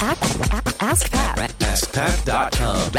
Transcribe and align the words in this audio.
Ask 0.00 1.10
Pat. 1.10 1.50
AskPat.com. 1.58 2.92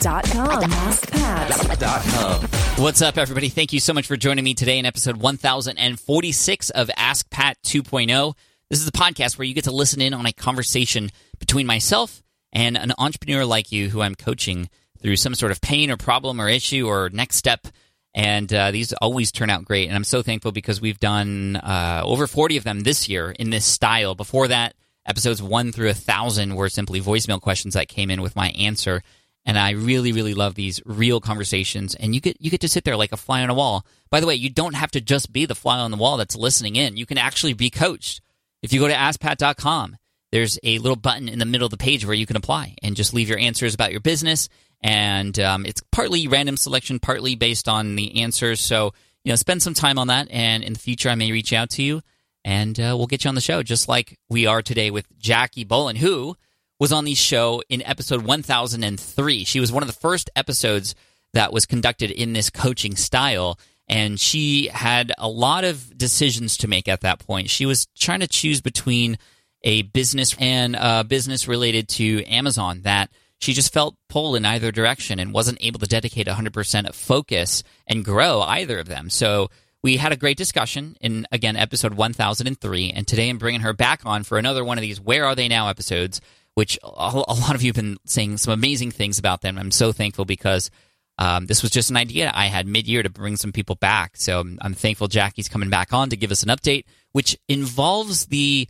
Dot 0.00 0.32
com. 0.32 0.48
AskPat. 0.62 2.78
What's 2.80 3.00
up, 3.02 3.16
everybody? 3.16 3.48
Thank 3.48 3.72
you 3.72 3.78
so 3.78 3.94
much 3.94 4.08
for 4.08 4.16
joining 4.16 4.42
me 4.42 4.54
today 4.54 4.80
in 4.80 4.84
episode 4.86 5.16
1046 5.16 6.70
of 6.70 6.90
Ask 6.96 7.30
Pat 7.30 7.56
2.0. 7.64 8.34
This 8.68 8.80
is 8.80 8.86
the 8.86 8.90
podcast 8.90 9.38
where 9.38 9.44
you 9.44 9.54
get 9.54 9.62
to 9.64 9.70
listen 9.70 10.00
in 10.00 10.12
on 10.12 10.26
a 10.26 10.32
conversation 10.32 11.10
between 11.38 11.68
myself 11.68 12.20
and 12.52 12.76
an 12.76 12.92
entrepreneur 12.98 13.44
like 13.44 13.70
you 13.70 13.90
who 13.90 14.00
I'm 14.00 14.16
coaching 14.16 14.68
through 15.00 15.14
some 15.16 15.36
sort 15.36 15.52
of 15.52 15.60
pain 15.60 15.92
or 15.92 15.96
problem 15.96 16.40
or 16.40 16.48
issue 16.48 16.88
or 16.88 17.10
next 17.10 17.36
step. 17.36 17.68
And 18.12 18.52
uh, 18.52 18.72
these 18.72 18.92
always 18.94 19.30
turn 19.30 19.50
out 19.50 19.64
great. 19.64 19.86
And 19.86 19.94
I'm 19.94 20.02
so 20.02 20.20
thankful 20.20 20.50
because 20.50 20.80
we've 20.80 20.98
done 20.98 21.54
uh, 21.54 22.02
over 22.04 22.26
40 22.26 22.56
of 22.56 22.64
them 22.64 22.80
this 22.80 23.08
year 23.08 23.30
in 23.30 23.50
this 23.50 23.64
style. 23.64 24.16
Before 24.16 24.48
that, 24.48 24.74
episodes 25.08 25.42
one 25.42 25.72
through 25.72 25.88
a 25.88 25.94
thousand 25.94 26.54
were 26.54 26.68
simply 26.68 27.00
voicemail 27.00 27.40
questions 27.40 27.74
that 27.74 27.88
came 27.88 28.10
in 28.10 28.22
with 28.22 28.36
my 28.36 28.50
answer 28.50 29.02
and 29.48 29.58
I 29.58 29.70
really, 29.70 30.12
really 30.12 30.34
love 30.34 30.56
these 30.56 30.82
real 30.84 31.22
conversations. 31.22 31.94
And 31.94 32.14
you 32.14 32.20
get 32.20 32.36
you 32.38 32.50
get 32.50 32.60
to 32.60 32.68
sit 32.68 32.84
there 32.84 32.98
like 32.98 33.12
a 33.12 33.16
fly 33.16 33.42
on 33.42 33.48
a 33.48 33.54
wall. 33.54 33.86
By 34.10 34.20
the 34.20 34.26
way, 34.26 34.34
you 34.34 34.50
don't 34.50 34.74
have 34.74 34.90
to 34.90 35.00
just 35.00 35.32
be 35.32 35.46
the 35.46 35.54
fly 35.54 35.78
on 35.78 35.90
the 35.90 35.96
wall 35.96 36.18
that's 36.18 36.36
listening 36.36 36.76
in. 36.76 36.98
You 36.98 37.06
can 37.06 37.16
actually 37.16 37.54
be 37.54 37.70
coached. 37.70 38.20
If 38.62 38.74
you 38.74 38.80
go 38.80 38.88
to 38.88 38.94
askpat.com, 38.94 39.96
there's 40.32 40.58
a 40.62 40.78
little 40.78 40.96
button 40.96 41.30
in 41.30 41.38
the 41.38 41.46
middle 41.46 41.64
of 41.64 41.70
the 41.70 41.78
page 41.78 42.04
where 42.04 42.14
you 42.14 42.26
can 42.26 42.36
apply 42.36 42.76
and 42.82 42.94
just 42.94 43.14
leave 43.14 43.30
your 43.30 43.38
answers 43.38 43.74
about 43.74 43.90
your 43.90 44.00
business. 44.00 44.50
And 44.82 45.38
um, 45.40 45.64
it's 45.64 45.82
partly 45.92 46.28
random 46.28 46.58
selection, 46.58 46.98
partly 46.98 47.34
based 47.34 47.68
on 47.68 47.96
the 47.96 48.20
answers. 48.20 48.60
So 48.60 48.92
you 49.24 49.32
know, 49.32 49.36
spend 49.36 49.62
some 49.62 49.74
time 49.74 49.98
on 49.98 50.08
that. 50.08 50.28
And 50.30 50.62
in 50.62 50.74
the 50.74 50.78
future, 50.78 51.08
I 51.08 51.14
may 51.14 51.32
reach 51.32 51.54
out 51.54 51.70
to 51.70 51.82
you 51.82 52.02
and 52.44 52.78
uh, 52.78 52.94
we'll 52.96 53.06
get 53.06 53.24
you 53.24 53.28
on 53.28 53.34
the 53.34 53.40
show, 53.40 53.62
just 53.62 53.88
like 53.88 54.18
we 54.28 54.46
are 54.46 54.62
today 54.62 54.90
with 54.90 55.06
Jackie 55.18 55.64
Bolen, 55.64 55.96
who 55.96 56.36
was 56.78 56.92
on 56.92 57.04
the 57.04 57.14
show 57.14 57.62
in 57.68 57.82
episode 57.82 58.22
1003. 58.22 59.44
She 59.44 59.60
was 59.60 59.72
one 59.72 59.82
of 59.82 59.88
the 59.88 59.92
first 59.92 60.30
episodes 60.36 60.94
that 61.34 61.52
was 61.52 61.66
conducted 61.66 62.10
in 62.10 62.32
this 62.32 62.50
coaching 62.50 62.96
style. 62.96 63.58
And 63.88 64.20
she 64.20 64.68
had 64.68 65.12
a 65.18 65.28
lot 65.28 65.64
of 65.64 65.96
decisions 65.96 66.58
to 66.58 66.68
make 66.68 66.88
at 66.88 67.00
that 67.00 67.18
point. 67.20 67.50
She 67.50 67.66
was 67.66 67.86
trying 67.98 68.20
to 68.20 68.28
choose 68.28 68.60
between 68.60 69.18
a 69.64 69.82
business 69.82 70.36
and 70.38 70.76
a 70.78 71.04
business 71.04 71.48
related 71.48 71.88
to 71.88 72.24
Amazon 72.26 72.82
that 72.82 73.10
she 73.40 73.52
just 73.52 73.72
felt 73.72 73.96
pull 74.08 74.34
in 74.34 74.44
either 74.44 74.72
direction 74.72 75.18
and 75.18 75.32
wasn't 75.32 75.58
able 75.60 75.78
to 75.80 75.86
dedicate 75.86 76.26
100% 76.26 76.88
of 76.88 76.94
focus 76.94 77.62
and 77.86 78.04
grow 78.04 78.40
either 78.42 78.78
of 78.78 78.88
them. 78.88 79.10
So 79.10 79.48
we 79.82 79.96
had 79.96 80.12
a 80.12 80.16
great 80.16 80.36
discussion 80.36 80.96
in, 81.00 81.26
again, 81.30 81.56
episode 81.56 81.94
1003. 81.94 82.92
And 82.94 83.06
today 83.06 83.28
I'm 83.28 83.38
bringing 83.38 83.60
her 83.60 83.72
back 83.72 84.04
on 84.04 84.24
for 84.24 84.38
another 84.38 84.64
one 84.64 84.78
of 84.78 84.82
these 84.82 85.00
Where 85.00 85.24
Are 85.24 85.34
They 85.34 85.48
Now 85.48 85.68
episodes 85.68 86.20
which 86.58 86.76
a, 86.82 86.88
lot 86.88 87.54
of 87.54 87.62
you 87.62 87.68
have 87.68 87.76
been 87.76 87.98
saying 88.04 88.36
some 88.36 88.52
amazing 88.52 88.90
things 88.90 89.16
about 89.20 89.42
them. 89.42 89.56
I'm 89.56 89.70
so 89.70 89.92
thankful 89.92 90.24
because 90.24 90.72
um, 91.16 91.46
this 91.46 91.62
was 91.62 91.70
just 91.70 91.88
an 91.88 91.96
idea 91.96 92.32
I 92.34 92.46
had 92.46 92.66
mid 92.66 92.88
year 92.88 93.04
to 93.04 93.08
bring 93.08 93.36
some 93.36 93.52
people 93.52 93.76
back. 93.76 94.16
So 94.16 94.40
I'm, 94.40 94.58
I'm, 94.60 94.74
thankful 94.74 95.06
Jackie's 95.06 95.48
coming 95.48 95.70
back 95.70 95.92
on 95.92 96.10
to 96.10 96.16
give 96.16 96.32
us 96.32 96.42
an 96.42 96.48
update, 96.48 96.82
which 97.12 97.38
involves 97.46 98.26
the 98.26 98.68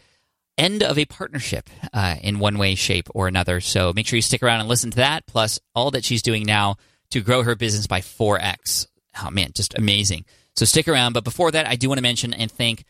end 0.58 0.82
of 0.82 0.98
a 0.98 1.06
partnership 1.06 1.70
uh, 1.94 2.16
in 2.20 2.40
one 2.40 2.58
way, 2.58 2.74
shape, 2.74 3.08
or 3.14 3.26
another. 3.26 3.62
So 3.62 3.94
make 3.94 4.06
sure 4.06 4.18
you 4.18 4.22
stick 4.22 4.42
around 4.42 4.60
and 4.60 4.68
listen 4.68 4.90
to 4.90 4.98
that, 4.98 5.26
plus 5.26 5.58
all 5.74 5.90
that 5.92 6.04
she's 6.04 6.20
doing 6.20 6.42
now 6.42 6.76
to 7.12 7.22
grow 7.22 7.42
her 7.42 7.56
business 7.56 7.86
by 7.86 8.02
4x. 8.02 8.86
Oh, 9.24 9.30
man, 9.30 9.52
just 9.54 9.78
amazing. 9.78 10.26
So 10.58 10.64
stick 10.64 10.88
around. 10.88 11.12
But 11.12 11.22
before 11.22 11.52
that, 11.52 11.68
I 11.68 11.76
do 11.76 11.88
want 11.88 11.98
to 11.98 12.02
mention 12.02 12.34
and 12.34 12.50
thank 12.50 12.84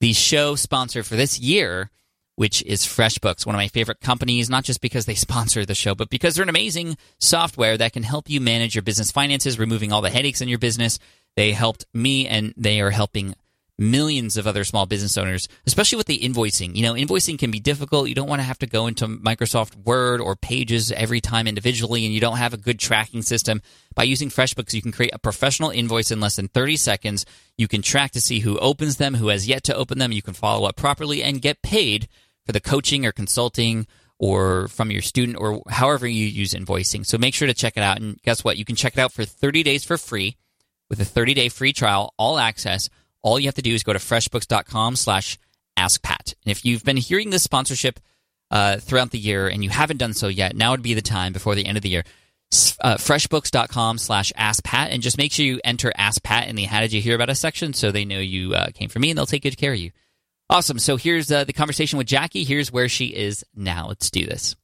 the 0.00 0.12
show 0.12 0.56
sponsor 0.56 1.02
for 1.02 1.16
this 1.16 1.40
year 1.40 1.90
which 2.36 2.62
is 2.64 2.82
FreshBooks, 2.82 3.46
one 3.46 3.54
of 3.54 3.58
my 3.58 3.68
favorite 3.68 4.00
companies, 4.00 4.50
not 4.50 4.64
just 4.64 4.80
because 4.80 5.06
they 5.06 5.14
sponsor 5.14 5.64
the 5.64 5.74
show, 5.74 5.94
but 5.94 6.10
because 6.10 6.34
they're 6.34 6.42
an 6.42 6.48
amazing 6.48 6.96
software 7.20 7.76
that 7.78 7.92
can 7.92 8.02
help 8.02 8.28
you 8.28 8.40
manage 8.40 8.74
your 8.74 8.82
business 8.82 9.10
finances, 9.10 9.58
removing 9.58 9.92
all 9.92 10.02
the 10.02 10.10
headaches 10.10 10.40
in 10.40 10.48
your 10.48 10.58
business. 10.58 10.98
They 11.36 11.52
helped 11.52 11.86
me 11.94 12.26
and 12.26 12.52
they 12.56 12.80
are 12.80 12.90
helping 12.90 13.34
millions 13.78 14.36
of 14.36 14.46
other 14.46 14.64
small 14.64 14.86
business 14.86 15.18
owners, 15.18 15.48
especially 15.66 15.96
with 15.96 16.06
the 16.06 16.18
invoicing. 16.18 16.76
You 16.76 16.82
know, 16.82 16.94
invoicing 16.94 17.38
can 17.38 17.50
be 17.50 17.60
difficult. 17.60 18.08
You 18.08 18.14
don't 18.14 18.28
want 18.28 18.40
to 18.40 18.44
have 18.44 18.58
to 18.58 18.66
go 18.66 18.86
into 18.86 19.06
Microsoft 19.06 19.76
Word 19.76 20.20
or 20.20 20.36
Pages 20.36 20.92
every 20.92 21.20
time 21.20 21.46
individually, 21.46 22.04
and 22.04 22.14
you 22.14 22.20
don't 22.20 22.36
have 22.36 22.54
a 22.54 22.58
good 22.58 22.78
tracking 22.78 23.22
system. 23.22 23.62
By 23.94 24.04
using 24.04 24.28
FreshBooks, 24.28 24.72
you 24.72 24.82
can 24.82 24.92
create 24.92 25.14
a 25.14 25.18
professional 25.18 25.70
invoice 25.70 26.10
in 26.10 26.20
less 26.20 26.36
than 26.36 26.48
30 26.48 26.76
seconds. 26.76 27.26
You 27.56 27.68
can 27.68 27.82
track 27.82 28.12
to 28.12 28.20
see 28.20 28.40
who 28.40 28.58
opens 28.58 28.96
them, 28.96 29.14
who 29.14 29.28
has 29.28 29.48
yet 29.48 29.64
to 29.64 29.74
open 29.74 29.98
them. 29.98 30.12
You 30.12 30.22
can 30.22 30.34
follow 30.34 30.68
up 30.68 30.76
properly 30.76 31.22
and 31.22 31.42
get 31.42 31.62
paid 31.62 32.08
for 32.46 32.52
the 32.52 32.60
coaching 32.60 33.06
or 33.06 33.12
consulting 33.12 33.86
or 34.18 34.68
from 34.68 34.90
your 34.90 35.02
student 35.02 35.36
or 35.38 35.62
however 35.68 36.06
you 36.06 36.26
use 36.26 36.54
invoicing. 36.54 37.04
So 37.04 37.18
make 37.18 37.34
sure 37.34 37.48
to 37.48 37.54
check 37.54 37.76
it 37.76 37.82
out. 37.82 38.00
And 38.00 38.20
guess 38.22 38.44
what? 38.44 38.56
You 38.56 38.64
can 38.64 38.76
check 38.76 38.94
it 38.94 39.00
out 39.00 39.12
for 39.12 39.24
30 39.24 39.62
days 39.62 39.84
for 39.84 39.98
free 39.98 40.36
with 40.88 41.00
a 41.00 41.04
30 41.04 41.34
day 41.34 41.48
free 41.48 41.72
trial, 41.72 42.14
all 42.18 42.38
access. 42.38 42.88
All 43.24 43.40
you 43.40 43.48
have 43.48 43.54
to 43.54 43.62
do 43.62 43.74
is 43.74 43.82
go 43.82 43.94
to 43.94 43.98
freshbooks.com 43.98 44.96
slash 44.96 45.38
askpat. 45.78 46.34
And 46.44 46.52
if 46.52 46.64
you've 46.64 46.84
been 46.84 46.98
hearing 46.98 47.30
this 47.30 47.42
sponsorship 47.42 47.98
uh, 48.50 48.76
throughout 48.76 49.10
the 49.10 49.18
year 49.18 49.48
and 49.48 49.64
you 49.64 49.70
haven't 49.70 49.96
done 49.96 50.12
so 50.12 50.28
yet, 50.28 50.54
now 50.54 50.72
would 50.72 50.82
be 50.82 50.94
the 50.94 51.02
time 51.02 51.32
before 51.32 51.54
the 51.54 51.64
end 51.64 51.78
of 51.78 51.82
the 51.82 51.88
year. 51.88 52.04
Uh, 52.80 52.96
freshbooks.com 52.96 53.98
slash 53.98 54.32
askpat 54.38 54.88
and 54.90 55.02
just 55.02 55.18
make 55.18 55.32
sure 55.32 55.44
you 55.44 55.58
enter 55.64 55.90
askpat 55.98 56.46
in 56.46 56.54
the 56.54 56.64
how 56.64 56.80
did 56.80 56.92
you 56.92 57.00
hear 57.00 57.16
about 57.16 57.30
us 57.30 57.40
section 57.40 57.72
so 57.72 57.90
they 57.90 58.04
know 58.04 58.18
you 58.18 58.54
uh, 58.54 58.68
came 58.74 58.90
from 58.90 59.02
me 59.02 59.10
and 59.10 59.18
they'll 59.18 59.26
take 59.26 59.42
good 59.42 59.56
care 59.56 59.72
of 59.72 59.78
you. 59.78 59.90
Awesome. 60.50 60.78
So 60.78 60.96
here's 60.96 61.32
uh, 61.32 61.44
the 61.44 61.54
conversation 61.54 61.96
with 61.96 62.06
Jackie. 62.06 62.44
Here's 62.44 62.70
where 62.70 62.88
she 62.90 63.06
is 63.06 63.42
now. 63.56 63.88
Let's 63.88 64.10
do 64.10 64.26
this. 64.26 64.54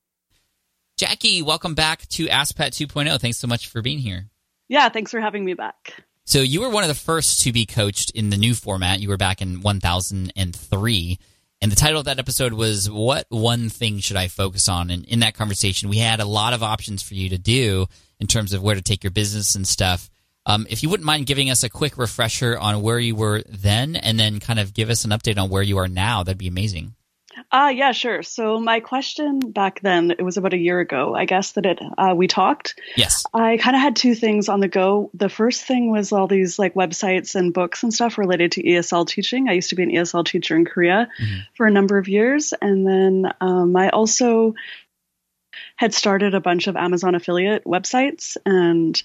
Jackie, 0.98 1.40
welcome 1.40 1.74
back 1.74 2.06
to 2.08 2.26
AskPat 2.26 2.72
2.0. 2.72 3.18
Thanks 3.18 3.38
so 3.38 3.48
much 3.48 3.68
for 3.68 3.80
being 3.80 3.98
here. 3.98 4.26
Yeah, 4.68 4.90
thanks 4.90 5.10
for 5.10 5.18
having 5.18 5.46
me 5.46 5.54
back. 5.54 6.04
So 6.30 6.42
you 6.42 6.60
were 6.60 6.70
one 6.70 6.84
of 6.84 6.88
the 6.88 6.94
first 6.94 7.40
to 7.40 7.52
be 7.52 7.66
coached 7.66 8.12
in 8.12 8.30
the 8.30 8.36
new 8.36 8.54
format. 8.54 9.00
You 9.00 9.08
were 9.08 9.16
back 9.16 9.42
in 9.42 9.62
1003. 9.62 11.18
And 11.60 11.72
the 11.72 11.76
title 11.76 11.98
of 11.98 12.04
that 12.04 12.20
episode 12.20 12.52
was 12.52 12.88
What 12.88 13.26
One 13.30 13.68
Thing 13.68 13.98
Should 13.98 14.16
I 14.16 14.28
Focus 14.28 14.68
On? 14.68 14.90
And 14.90 15.04
in 15.06 15.18
that 15.20 15.34
conversation, 15.34 15.88
we 15.88 15.98
had 15.98 16.20
a 16.20 16.24
lot 16.24 16.52
of 16.52 16.62
options 16.62 17.02
for 17.02 17.14
you 17.14 17.30
to 17.30 17.38
do 17.38 17.86
in 18.20 18.28
terms 18.28 18.52
of 18.52 18.62
where 18.62 18.76
to 18.76 18.80
take 18.80 19.02
your 19.02 19.10
business 19.10 19.56
and 19.56 19.66
stuff. 19.66 20.08
Um, 20.46 20.68
if 20.70 20.84
you 20.84 20.88
wouldn't 20.88 21.04
mind 21.04 21.26
giving 21.26 21.50
us 21.50 21.64
a 21.64 21.68
quick 21.68 21.98
refresher 21.98 22.56
on 22.56 22.80
where 22.80 23.00
you 23.00 23.16
were 23.16 23.42
then, 23.48 23.96
and 23.96 24.16
then 24.16 24.38
kind 24.38 24.60
of 24.60 24.72
give 24.72 24.88
us 24.88 25.04
an 25.04 25.10
update 25.10 25.36
on 25.36 25.50
where 25.50 25.64
you 25.64 25.78
are 25.78 25.88
now, 25.88 26.22
that'd 26.22 26.38
be 26.38 26.46
amazing. 26.46 26.94
Ah, 27.52 27.66
uh, 27.66 27.68
yeah, 27.68 27.92
sure. 27.92 28.22
So 28.22 28.58
my 28.58 28.80
question 28.80 29.38
back 29.38 29.80
then, 29.80 30.10
it 30.10 30.22
was 30.22 30.36
about 30.36 30.52
a 30.52 30.58
year 30.58 30.80
ago, 30.80 31.14
I 31.14 31.24
guess 31.24 31.52
that 31.52 31.64
it 31.64 31.80
uh, 31.96 32.12
we 32.16 32.26
talked. 32.26 32.78
Yes. 32.96 33.24
I 33.32 33.56
kind 33.56 33.76
of 33.76 33.82
had 33.82 33.96
two 33.96 34.14
things 34.14 34.48
on 34.48 34.60
the 34.60 34.68
go. 34.68 35.10
The 35.14 35.28
first 35.28 35.64
thing 35.64 35.90
was 35.90 36.12
all 36.12 36.26
these 36.26 36.58
like 36.58 36.74
websites 36.74 37.34
and 37.34 37.54
books 37.54 37.82
and 37.82 37.94
stuff 37.94 38.18
related 38.18 38.52
to 38.52 38.62
ESL 38.62 39.06
teaching. 39.06 39.48
I 39.48 39.52
used 39.52 39.70
to 39.70 39.76
be 39.76 39.84
an 39.84 39.90
ESL 39.90 40.26
teacher 40.26 40.56
in 40.56 40.64
Korea 40.64 41.08
mm-hmm. 41.20 41.40
for 41.56 41.66
a 41.66 41.70
number 41.70 41.98
of 41.98 42.08
years, 42.08 42.52
and 42.60 42.86
then 42.86 43.32
um, 43.40 43.76
I 43.76 43.90
also 43.90 44.54
had 45.76 45.94
started 45.94 46.34
a 46.34 46.40
bunch 46.40 46.66
of 46.66 46.76
Amazon 46.76 47.14
affiliate 47.14 47.64
websites, 47.64 48.36
and 48.44 49.00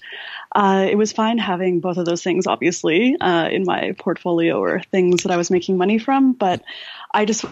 uh, 0.54 0.86
it 0.88 0.96
was 0.96 1.12
fine 1.12 1.38
having 1.38 1.80
both 1.80 1.96
of 1.96 2.06
those 2.06 2.22
things, 2.22 2.46
obviously, 2.46 3.16
uh, 3.20 3.48
in 3.48 3.64
my 3.64 3.94
portfolio 3.98 4.58
or 4.58 4.80
things 4.80 5.22
that 5.22 5.32
I 5.32 5.36
was 5.36 5.50
making 5.50 5.78
money 5.78 5.98
from. 5.98 6.32
But 6.32 6.62
I 7.14 7.24
just 7.24 7.44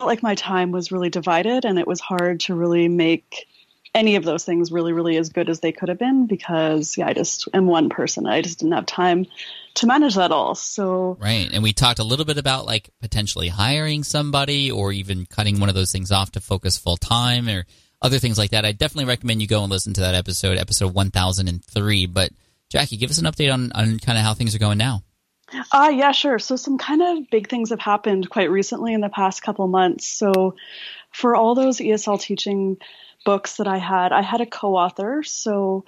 like 0.00 0.22
my 0.22 0.34
time 0.34 0.72
was 0.72 0.92
really 0.92 1.10
divided, 1.10 1.64
and 1.64 1.78
it 1.78 1.86
was 1.86 2.00
hard 2.00 2.40
to 2.40 2.54
really 2.54 2.88
make 2.88 3.46
any 3.94 4.16
of 4.16 4.24
those 4.24 4.44
things 4.44 4.70
really, 4.70 4.92
really 4.92 5.16
as 5.16 5.30
good 5.30 5.48
as 5.48 5.60
they 5.60 5.72
could 5.72 5.88
have 5.88 5.98
been 5.98 6.26
because, 6.26 6.98
yeah, 6.98 7.06
I 7.06 7.14
just 7.14 7.48
am 7.54 7.66
one 7.66 7.88
person. 7.88 8.26
I 8.26 8.42
just 8.42 8.58
didn't 8.58 8.74
have 8.74 8.84
time 8.84 9.26
to 9.74 9.86
manage 9.86 10.16
that 10.16 10.32
all. 10.32 10.54
So 10.54 11.16
right, 11.18 11.48
and 11.50 11.62
we 11.62 11.72
talked 11.72 11.98
a 11.98 12.04
little 12.04 12.26
bit 12.26 12.36
about 12.36 12.66
like 12.66 12.90
potentially 13.00 13.48
hiring 13.48 14.04
somebody 14.04 14.70
or 14.70 14.92
even 14.92 15.24
cutting 15.24 15.60
one 15.60 15.70
of 15.70 15.74
those 15.74 15.92
things 15.92 16.12
off 16.12 16.32
to 16.32 16.40
focus 16.40 16.76
full 16.76 16.98
time 16.98 17.48
or 17.48 17.64
other 18.02 18.18
things 18.18 18.38
like 18.38 18.50
that, 18.50 18.64
I 18.64 18.72
definitely 18.72 19.06
recommend 19.06 19.40
you 19.40 19.48
go 19.48 19.62
and 19.62 19.70
listen 19.70 19.94
to 19.94 20.02
that 20.02 20.14
episode, 20.14 20.58
episode 20.58 20.92
1003. 20.92 22.06
But 22.06 22.30
Jackie, 22.68 22.96
give 22.96 23.10
us 23.10 23.18
an 23.18 23.24
update 23.24 23.52
on, 23.52 23.72
on 23.72 23.98
kind 23.98 24.18
of 24.18 24.24
how 24.24 24.34
things 24.34 24.54
are 24.54 24.58
going 24.60 24.78
now. 24.78 25.02
Uh, 25.72 25.92
yeah, 25.94 26.12
sure. 26.12 26.38
So 26.38 26.56
some 26.56 26.78
kind 26.78 27.02
of 27.02 27.30
big 27.30 27.48
things 27.48 27.70
have 27.70 27.80
happened 27.80 28.28
quite 28.28 28.50
recently 28.50 28.94
in 28.94 29.00
the 29.00 29.08
past 29.08 29.42
couple 29.42 29.66
months. 29.68 30.06
So 30.06 30.56
for 31.12 31.36
all 31.36 31.54
those 31.54 31.78
ESL 31.78 32.20
teaching 32.20 32.78
books 33.24 33.56
that 33.56 33.68
I 33.68 33.78
had, 33.78 34.12
I 34.12 34.22
had 34.22 34.40
a 34.40 34.46
co-author. 34.46 35.22
So 35.22 35.84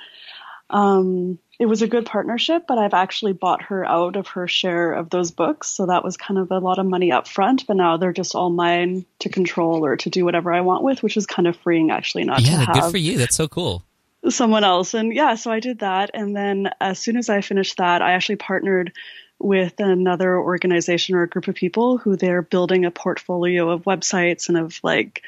um, 0.71 1.39
it 1.59 1.67
was 1.67 1.83
a 1.83 1.89
good 1.89 2.07
partnership, 2.07 2.67
but 2.69 2.79
I've 2.79 2.95
actually 2.95 3.33
bought 3.33 3.63
her 3.63 3.85
out 3.85 4.17
of 4.17 4.29
her 4.29 4.47
share 4.47 4.93
of 4.93 5.11
those 5.11 5.31
books. 5.31 5.69
So 5.69 5.87
that 5.87 6.05
was 6.05 6.17
kind 6.17 6.39
of 6.39 6.51
a 6.51 6.59
lot 6.59 6.79
of 6.79 6.87
money 6.87 7.11
up 7.11 7.27
front, 7.27 7.67
but 7.67 7.77
now 7.77 7.97
they're 7.97 8.13
just 8.13 8.35
all 8.35 8.51
mine 8.51 9.07
to 9.21 9.29
control 9.29 9.85
or 9.85 9.97
to 9.97 10.11
do 10.11 10.25
whatever 10.25 10.53
I 10.53 10.61
want 10.61 10.85
with, 10.85 11.03
which 11.03 11.17
is 11.17 11.27
kind 11.27 11.49
of 11.49 11.57
freeing 11.57 11.91
actually 11.91 12.25
not 12.25 12.43
yeah, 12.43 12.51
to 12.51 12.57
have. 12.67 12.75
good 12.75 12.91
for 12.91 12.99
you. 12.99 13.19
That's 13.19 13.35
so 13.35 13.49
cool. 13.49 13.83
Someone 14.29 14.63
else. 14.63 14.95
And 14.95 15.13
yeah, 15.13 15.35
so 15.35 15.51
I 15.51 15.61
did 15.61 15.81
that. 15.81 16.11
And 16.15 16.37
then 16.37 16.71
as 16.81 16.99
soon 16.99 17.17
as 17.17 17.29
I 17.29 17.41
finished 17.41 17.79
that, 17.79 18.03
I 18.03 18.13
actually 18.13 18.37
partnered 18.37 18.93
with 19.39 19.79
another 19.79 20.39
organization 20.39 21.15
or 21.15 21.23
a 21.23 21.29
group 21.29 21.49
of 21.49 21.55
people 21.55 21.99
who 21.99 22.17
they're 22.17 22.43
building 22.43 22.85
a 22.85 22.91
portfolio 22.91 23.71
of 23.71 23.85
websites 23.85 24.49
and 24.49 24.59
of 24.59 24.81
like 24.83 25.23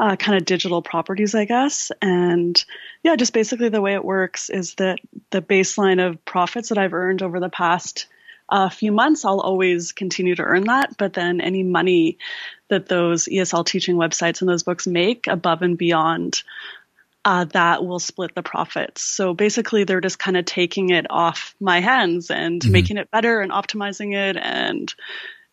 uh, 0.00 0.16
kind 0.16 0.36
of 0.36 0.44
digital 0.44 0.82
properties, 0.82 1.34
I 1.34 1.44
guess. 1.44 1.90
And 2.00 2.62
yeah, 3.02 3.16
just 3.16 3.32
basically 3.32 3.68
the 3.68 3.80
way 3.80 3.94
it 3.94 4.04
works 4.04 4.50
is 4.50 4.74
that 4.74 4.98
the 5.30 5.42
baseline 5.42 6.06
of 6.06 6.24
profits 6.24 6.68
that 6.68 6.78
I've 6.78 6.94
earned 6.94 7.22
over 7.22 7.40
the 7.40 7.48
past 7.48 8.06
uh, 8.48 8.68
few 8.68 8.92
months, 8.92 9.24
I'll 9.24 9.40
always 9.40 9.92
continue 9.92 10.34
to 10.34 10.42
earn 10.42 10.64
that. 10.64 10.96
But 10.96 11.12
then 11.12 11.40
any 11.40 11.62
money 11.62 12.18
that 12.68 12.88
those 12.88 13.26
ESL 13.26 13.66
teaching 13.66 13.96
websites 13.96 14.40
and 14.40 14.48
those 14.48 14.62
books 14.62 14.86
make 14.86 15.26
above 15.26 15.62
and 15.62 15.76
beyond 15.76 16.42
uh, 17.28 17.44
that 17.44 17.84
will 17.84 17.98
split 17.98 18.34
the 18.34 18.42
profits. 18.42 19.02
So 19.02 19.34
basically, 19.34 19.84
they're 19.84 20.00
just 20.00 20.18
kind 20.18 20.38
of 20.38 20.46
taking 20.46 20.88
it 20.88 21.04
off 21.10 21.54
my 21.60 21.80
hands 21.80 22.30
and 22.30 22.58
mm-hmm. 22.58 22.72
making 22.72 22.96
it 22.96 23.10
better 23.10 23.42
and 23.42 23.52
optimizing 23.52 24.14
it 24.14 24.38
and 24.38 24.94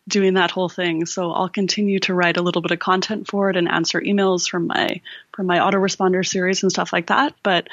doing 0.08 0.34
that 0.34 0.50
whole 0.50 0.70
thing. 0.70 1.04
So 1.04 1.32
I'll 1.32 1.50
continue 1.50 1.98
to 2.00 2.14
write 2.14 2.38
a 2.38 2.42
little 2.42 2.62
bit 2.62 2.70
of 2.70 2.78
content 2.78 3.28
for 3.28 3.50
it 3.50 3.56
and 3.56 3.68
answer 3.68 4.00
emails 4.00 4.48
from 4.48 4.68
my 4.68 5.02
from 5.34 5.44
my 5.44 5.58
autoresponder 5.58 6.26
series 6.26 6.62
and 6.62 6.72
stuff 6.72 6.94
like 6.94 7.08
that. 7.08 7.34
But 7.42 7.68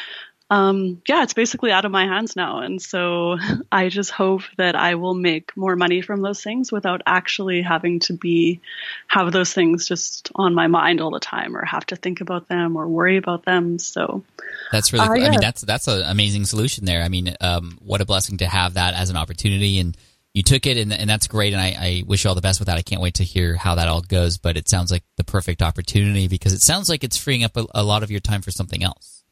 um, 0.54 1.02
yeah, 1.08 1.24
it's 1.24 1.34
basically 1.34 1.72
out 1.72 1.84
of 1.84 1.92
my 1.92 2.06
hands 2.06 2.36
now. 2.36 2.60
And 2.60 2.80
so 2.80 3.38
I 3.72 3.90
just 3.90 4.12
hope 4.12 4.44
that 4.58 4.76
I 4.76 4.96
will 4.96 5.16
make 5.16 5.58
more 5.58 5.76
money 5.76 6.02
from 6.02 6.22
those 6.22 6.44
things 6.44 6.72
without 6.72 7.02
actually 7.08 7.64
having 7.64 8.00
to 8.02 8.14
be, 8.14 8.62
have 9.08 9.32
those 9.32 9.52
things 9.52 9.88
just 9.88 10.30
on 10.36 10.54
my 10.54 10.68
mind 10.68 11.02
all 11.02 11.10
the 11.10 11.20
time 11.20 11.58
or 11.58 11.66
have 11.66 11.88
to 11.88 11.96
think 11.96 12.22
about 12.22 12.50
them 12.50 12.76
or 12.76 12.88
worry 12.88 13.18
about 13.18 13.46
them. 13.46 13.80
So 13.80 14.24
that's 14.72 14.94
really, 14.94 15.06
uh, 15.06 15.08
cool. 15.08 15.18
yeah. 15.18 15.28
I 15.28 15.32
mean, 15.32 15.42
that's, 15.42 15.62
that's 15.62 15.88
an 15.88 16.04
amazing 16.04 16.46
solution 16.46 16.86
there. 16.86 17.02
I 17.02 17.10
mean, 17.10 17.36
um, 17.42 17.80
what 17.84 18.02
a 18.02 18.06
blessing 18.06 18.38
to 18.38 18.46
have 18.46 18.76
that 18.76 18.94
as 18.94 19.10
an 19.10 19.18
opportunity 19.18 19.80
and, 19.80 19.98
you 20.36 20.42
took 20.42 20.66
it 20.66 20.78
and, 20.78 20.92
and 20.92 21.08
that's 21.08 21.28
great 21.28 21.54
and 21.54 21.62
I, 21.62 21.76
I, 21.80 22.04
wish 22.08 22.24
you 22.24 22.30
all 22.30 22.34
the 22.34 22.42
best 22.42 22.60
with 22.60 22.66
that 22.66 22.76
i 22.76 22.82
can't 22.82 23.04
wait 23.04 23.14
to 23.16 23.24
hear 23.24 23.56
how 23.56 23.76
that 23.76 23.88
all 23.88 24.02
goes 24.02 24.40
but 24.40 24.58
it 24.58 24.68
sounds 24.68 24.90
like 24.90 25.04
the 25.16 25.24
perfect 25.24 25.62
opportunity 25.62 26.28
because 26.28 26.54
it 26.54 26.64
sounds 26.64 26.90
like 26.90 27.04
it's 27.04 27.18
freeing 27.18 27.44
up 27.44 27.56
a, 27.56 27.68
a 27.76 27.84
lot 27.84 28.02
of 28.02 28.10
your 28.10 28.20
time 28.20 28.42
for 28.42 28.50
something 28.50 28.84
else 28.84 29.23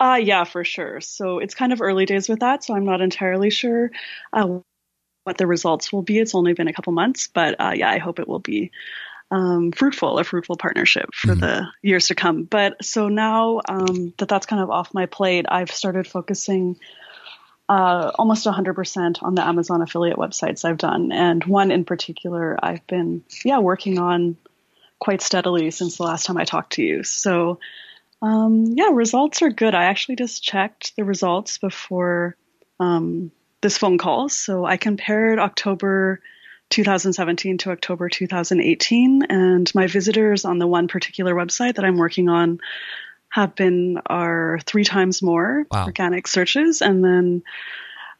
uh, 0.00 0.18
yeah, 0.22 0.44
for 0.44 0.64
sure. 0.64 1.00
So 1.00 1.38
it's 1.38 1.54
kind 1.54 1.72
of 1.72 1.80
early 1.80 2.06
days 2.06 2.28
with 2.28 2.40
that, 2.40 2.64
so 2.64 2.74
I'm 2.74 2.84
not 2.84 3.00
entirely 3.00 3.50
sure 3.50 3.90
uh, 4.32 4.58
what 5.24 5.38
the 5.38 5.46
results 5.46 5.92
will 5.92 6.02
be. 6.02 6.18
It's 6.18 6.34
only 6.34 6.52
been 6.52 6.68
a 6.68 6.72
couple 6.72 6.92
months, 6.92 7.28
but 7.28 7.60
uh, 7.60 7.72
yeah, 7.74 7.90
I 7.90 7.98
hope 7.98 8.18
it 8.18 8.28
will 8.28 8.40
be 8.40 8.72
um, 9.30 9.72
fruitful, 9.72 10.18
a 10.18 10.24
fruitful 10.24 10.56
partnership 10.56 11.14
for 11.14 11.28
mm-hmm. 11.28 11.40
the 11.40 11.68
years 11.80 12.08
to 12.08 12.14
come. 12.14 12.44
But 12.44 12.84
so 12.84 13.08
now 13.08 13.60
um, 13.68 14.12
that 14.18 14.28
that's 14.28 14.46
kind 14.46 14.62
of 14.62 14.70
off 14.70 14.94
my 14.94 15.06
plate, 15.06 15.46
I've 15.48 15.70
started 15.70 16.06
focusing 16.06 16.76
uh, 17.68 18.10
almost 18.16 18.44
100% 18.44 19.22
on 19.22 19.34
the 19.34 19.46
Amazon 19.46 19.80
affiliate 19.80 20.18
websites 20.18 20.64
I've 20.64 20.76
done. 20.76 21.12
And 21.12 21.42
one 21.44 21.70
in 21.70 21.84
particular, 21.86 22.58
I've 22.62 22.86
been, 22.86 23.24
yeah, 23.44 23.58
working 23.58 23.98
on 23.98 24.36
quite 24.98 25.22
steadily 25.22 25.70
since 25.70 25.96
the 25.96 26.02
last 26.02 26.26
time 26.26 26.36
I 26.36 26.44
talked 26.44 26.74
to 26.74 26.82
you. 26.82 27.02
So 27.02 27.58
um, 28.22 28.66
yeah, 28.76 28.90
results 28.92 29.42
are 29.42 29.50
good. 29.50 29.74
I 29.74 29.84
actually 29.84 30.16
just 30.16 30.42
checked 30.42 30.94
the 30.96 31.04
results 31.04 31.58
before 31.58 32.36
um, 32.78 33.32
this 33.60 33.76
phone 33.76 33.98
call. 33.98 34.28
So 34.28 34.64
I 34.64 34.76
compared 34.76 35.40
October 35.40 36.20
2017 36.70 37.58
to 37.58 37.70
October 37.70 38.08
2018, 38.08 39.24
and 39.28 39.74
my 39.74 39.88
visitors 39.88 40.44
on 40.44 40.58
the 40.58 40.68
one 40.68 40.86
particular 40.86 41.34
website 41.34 41.74
that 41.74 41.84
I'm 41.84 41.98
working 41.98 42.28
on 42.28 42.60
have 43.28 43.56
been 43.56 44.00
are 44.06 44.60
three 44.64 44.84
times 44.84 45.20
more 45.20 45.66
wow. 45.70 45.86
organic 45.86 46.26
searches, 46.26 46.80
and 46.80 47.04
then. 47.04 47.42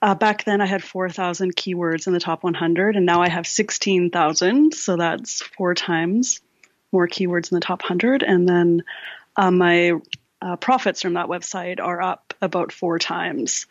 Uh, 0.04 0.16
back 0.16 0.43
then, 0.43 0.60
I 0.60 0.66
had 0.66 0.82
4,000 0.82 1.54
keywords 1.54 2.08
in 2.08 2.12
the 2.12 2.19
top 2.19 2.43
100, 2.43 2.96
and 2.96 3.06
now 3.06 3.22
I 3.22 3.28
have 3.28 3.46
16,000. 3.46 4.75
So 4.75 4.96
that's 4.96 5.43
four 5.43 5.76
times 5.76 6.40
more 6.90 7.06
keywords 7.06 7.50
in 7.50 7.56
the 7.56 7.60
top 7.60 7.82
100. 7.82 8.22
And 8.22 8.49
then 8.49 8.82
uh, 9.37 9.50
my 9.50 9.93
uh, 10.40 10.56
profits 10.56 11.02
from 11.02 11.14
that 11.14 11.26
website 11.26 11.81
are 11.81 12.02
up 12.02 12.34
about 12.40 12.73
four 12.73 12.99
times 12.99 13.67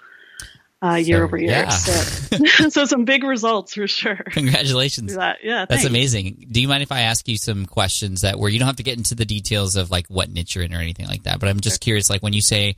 uh, 0.83 0.95
year 0.95 1.19
so, 1.19 1.23
over 1.23 1.37
year. 1.37 1.51
Yeah. 1.51 1.69
So, 1.69 2.45
so 2.69 2.85
some 2.85 3.05
big 3.05 3.23
results 3.23 3.75
for 3.75 3.87
sure. 3.87 4.15
Congratulations. 4.15 5.15
That. 5.15 5.39
Yeah, 5.43 5.65
that's 5.69 5.85
amazing. 5.85 6.47
Do 6.49 6.61
you 6.61 6.67
mind 6.67 6.83
if 6.83 6.91
I 6.91 7.01
ask 7.01 7.27
you 7.27 7.37
some 7.37 7.65
questions 7.65 8.21
that 8.21 8.39
where 8.39 8.49
you 8.49 8.57
don't 8.59 8.67
have 8.67 8.77
to 8.77 8.83
get 8.83 8.97
into 8.97 9.15
the 9.15 9.25
details 9.25 9.75
of 9.75 9.91
like 9.91 10.07
what 10.07 10.29
niche 10.29 10.55
you're 10.55 10.63
in 10.63 10.73
or 10.73 10.79
anything 10.79 11.07
like 11.07 11.23
that? 11.23 11.39
But 11.39 11.49
I'm 11.49 11.59
just 11.59 11.83
sure. 11.83 11.85
curious, 11.85 12.09
like 12.09 12.23
when 12.23 12.33
you 12.33 12.41
say 12.41 12.75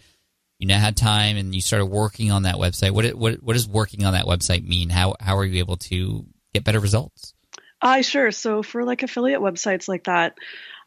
you 0.60 0.68
now 0.68 0.80
had 0.80 0.98
time 0.98 1.38
and 1.38 1.56
you 1.56 1.62
started 1.62 1.86
working 1.86 2.32
on 2.32 2.44
that 2.44 2.56
website, 2.56 2.92
what 2.92 3.14
what 3.14 3.42
what 3.42 3.54
does 3.54 3.68
working 3.68 4.06
on 4.06 4.14
that 4.14 4.26
website 4.26 4.68
mean? 4.68 4.90
How 4.90 5.16
how 5.20 5.38
are 5.38 5.46
you 5.46 5.60
able 5.60 5.78
to 5.78 6.26
get 6.54 6.64
better 6.64 6.80
results? 6.80 7.34
I 7.82 8.00
uh, 8.00 8.04
sure. 8.04 8.32
So 8.32 8.64
for 8.64 8.84
like 8.84 9.04
affiliate 9.04 9.42
websites 9.42 9.88
like 9.88 10.06
that, 10.06 10.38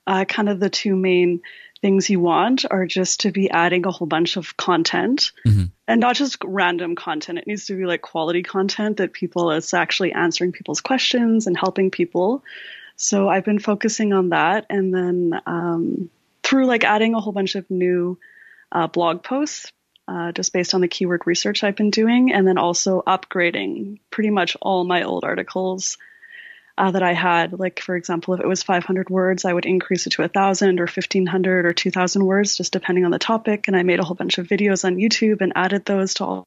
uh, 0.07 0.25
kind 0.27 0.49
of 0.49 0.61
the 0.61 0.71
two 0.71 0.97
main 0.97 1.41
things 1.81 2.09
you 2.09 2.21
want 2.21 2.65
are 2.71 2.87
just 2.87 3.21
to 3.21 3.31
be 3.31 3.51
adding 3.51 3.87
a 3.87 3.91
whole 3.91 4.07
bunch 4.07 4.37
of 4.37 4.57
content 4.57 5.33
mm-hmm. 5.47 5.65
and 5.87 6.01
not 6.01 6.17
just 6.17 6.39
random 6.45 6.97
content. 6.97 7.39
It 7.39 7.47
needs 7.47 7.67
to 7.67 7.77
be 7.77 7.85
like 7.85 8.03
quality 8.03 8.43
content 8.43 8.97
that 8.99 9.13
people 9.13 9.51
is 9.51 9.75
actually 9.75 10.13
answering 10.13 10.53
people's 10.53 10.81
questions 10.81 11.47
and 11.47 11.57
helping 11.57 11.91
people. 11.91 12.43
So 12.97 13.29
I've 13.29 13.45
been 13.45 13.59
focusing 13.59 14.13
on 14.13 14.31
that. 14.31 14.67
And 14.71 14.93
then 14.93 15.41
um, 15.47 16.11
through 16.43 16.67
like 16.67 16.85
adding 16.85 17.15
a 17.15 17.21
whole 17.21 17.33
bunch 17.33 17.55
of 17.55 17.71
new 17.71 18.19
uh, 18.73 18.87
blog 18.87 19.23
posts, 19.23 19.71
uh, 20.09 20.33
just 20.33 20.53
based 20.53 20.75
on 20.75 20.81
the 20.81 20.89
keyword 20.89 21.27
research 21.27 21.65
I've 21.65 21.77
been 21.77 21.91
doing, 21.91 22.33
and 22.33 22.47
then 22.47 22.59
also 22.59 23.03
upgrading 23.07 23.99
pretty 24.11 24.31
much 24.31 24.57
all 24.63 24.85
my 24.85 25.03
old 25.03 25.25
articles 25.25 25.99
uh, 26.79 26.91
that 26.91 27.03
I 27.03 27.13
had. 27.13 27.59
Like, 27.59 27.81
for 27.81 27.97
example, 27.97 28.35
if 28.35 28.41
it 28.41 28.47
was 28.47 28.63
500 28.63 29.11
words, 29.11 29.45
I 29.45 29.53
would 29.53 29.67
increase 29.67 30.07
it 30.07 30.11
to 30.11 30.23
1,000 30.23 30.79
or 30.79 30.87
1,500 30.87 31.67
or 31.67 31.73
2,000 31.73 32.25
words, 32.25 32.57
just 32.57 32.73
depending 32.73 33.05
on 33.05 33.11
the 33.11 33.19
topic. 33.19 33.69
And 33.69 33.77
I 33.77 33.83
made 33.83 34.01
a 34.01 34.05
whole 34.05 34.17
bunch 34.17 34.39
of 34.39 34.47
videos 34.47 34.85
on 34.85 34.97
YouTube 34.97 35.41
and 35.41 35.53
added 35.55 35.85
those 35.85 36.15
to 36.15 36.25
all 36.25 36.45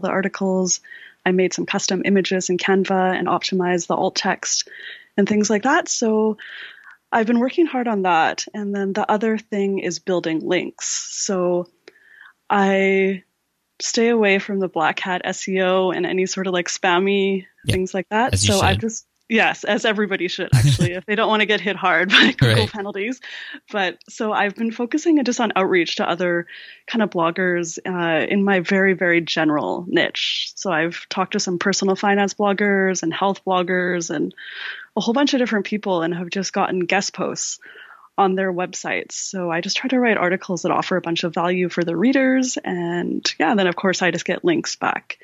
the 0.00 0.08
articles. 0.08 0.80
I 1.24 1.32
made 1.32 1.52
some 1.52 1.66
custom 1.66 2.02
images 2.04 2.50
in 2.50 2.58
Canva 2.58 3.18
and 3.18 3.26
optimized 3.26 3.88
the 3.88 3.96
alt 3.96 4.14
text 4.14 4.68
and 5.16 5.28
things 5.28 5.50
like 5.50 5.64
that. 5.64 5.88
So 5.88 6.36
I've 7.10 7.26
been 7.26 7.40
working 7.40 7.66
hard 7.66 7.88
on 7.88 8.02
that. 8.02 8.46
And 8.54 8.74
then 8.74 8.92
the 8.92 9.10
other 9.10 9.38
thing 9.38 9.80
is 9.80 9.98
building 9.98 10.40
links. 10.40 10.88
So 10.88 11.68
I 12.48 13.24
stay 13.80 14.08
away 14.08 14.38
from 14.38 14.60
the 14.60 14.68
black 14.68 15.00
hat 15.00 15.22
SEO 15.24 15.94
and 15.94 16.06
any 16.06 16.26
sort 16.26 16.46
of 16.46 16.52
like 16.52 16.68
spammy 16.68 17.46
things 17.68 17.92
like 17.92 18.08
that. 18.10 18.38
So 18.38 18.60
I've 18.60 18.78
just 18.78 19.06
Yes, 19.28 19.64
as 19.64 19.84
everybody 19.84 20.28
should 20.28 20.54
actually, 20.54 20.92
if 20.94 21.04
they 21.04 21.16
don't 21.16 21.28
want 21.28 21.40
to 21.40 21.46
get 21.46 21.60
hit 21.60 21.76
hard 21.76 22.10
by 22.10 22.32
Google 22.32 22.64
right. 22.64 22.72
penalties. 22.72 23.20
But 23.72 23.98
so 24.08 24.32
I've 24.32 24.54
been 24.54 24.70
focusing 24.70 25.22
just 25.24 25.40
on 25.40 25.52
outreach 25.56 25.96
to 25.96 26.08
other 26.08 26.46
kind 26.86 27.02
of 27.02 27.10
bloggers 27.10 27.78
uh, 27.84 28.26
in 28.26 28.44
my 28.44 28.60
very, 28.60 28.92
very 28.92 29.20
general 29.20 29.84
niche. 29.88 30.52
So 30.54 30.70
I've 30.70 31.08
talked 31.08 31.32
to 31.32 31.40
some 31.40 31.58
personal 31.58 31.96
finance 31.96 32.34
bloggers 32.34 33.02
and 33.02 33.12
health 33.12 33.44
bloggers 33.44 34.10
and 34.10 34.32
a 34.96 35.00
whole 35.00 35.14
bunch 35.14 35.34
of 35.34 35.40
different 35.40 35.66
people 35.66 36.02
and 36.02 36.14
have 36.14 36.30
just 36.30 36.52
gotten 36.52 36.80
guest 36.80 37.12
posts 37.12 37.58
on 38.18 38.34
their 38.34 38.52
websites. 38.52 39.12
So 39.12 39.50
I 39.50 39.60
just 39.60 39.76
try 39.76 39.88
to 39.88 40.00
write 40.00 40.16
articles 40.16 40.62
that 40.62 40.72
offer 40.72 40.96
a 40.96 41.02
bunch 41.02 41.24
of 41.24 41.34
value 41.34 41.68
for 41.68 41.84
the 41.84 41.96
readers. 41.96 42.56
And 42.64 43.30
yeah, 43.38 43.54
then 43.54 43.66
of 43.66 43.76
course 43.76 44.02
I 44.02 44.10
just 44.10 44.24
get 44.24 44.44
links 44.44 44.76
back 44.76 45.18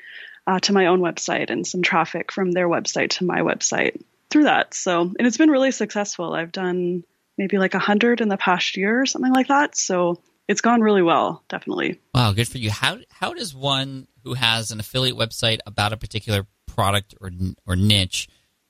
uh, 0.47 0.59
to 0.59 0.73
my 0.73 0.87
own 0.87 0.99
website 0.99 1.49
and 1.49 1.65
some 1.65 1.81
traffic 1.81 2.31
from 2.31 2.51
their 2.51 2.67
website 2.67 3.11
to 3.11 3.25
my 3.25 3.39
website 3.39 4.01
through 4.29 4.43
that. 4.43 4.73
So, 4.73 5.01
and 5.01 5.27
it's 5.27 5.37
been 5.37 5.51
really 5.51 5.71
successful. 5.71 6.33
I've 6.33 6.51
done 6.51 7.03
maybe 7.37 7.57
like 7.57 7.73
a 7.73 7.79
hundred 7.79 8.21
in 8.21 8.29
the 8.29 8.37
past 8.37 8.77
year 8.77 9.01
or 9.01 9.05
something 9.05 9.33
like 9.33 9.47
that. 9.47 9.77
So 9.77 10.21
it's 10.47 10.61
gone 10.61 10.81
really 10.81 11.01
well, 11.01 11.43
definitely. 11.49 11.99
Wow, 12.13 12.33
good 12.33 12.47
for 12.47 12.57
you. 12.57 12.69
How 12.69 12.97
how 13.09 13.33
does 13.33 13.55
one 13.55 14.07
who 14.23 14.33
has 14.33 14.71
an 14.71 14.79
affiliate 14.79 15.17
website 15.17 15.59
about 15.65 15.93
a 15.93 15.97
particular 15.97 16.47
product 16.73 17.15
or 17.21 17.31
or 17.65 17.75
niche, 17.75 18.27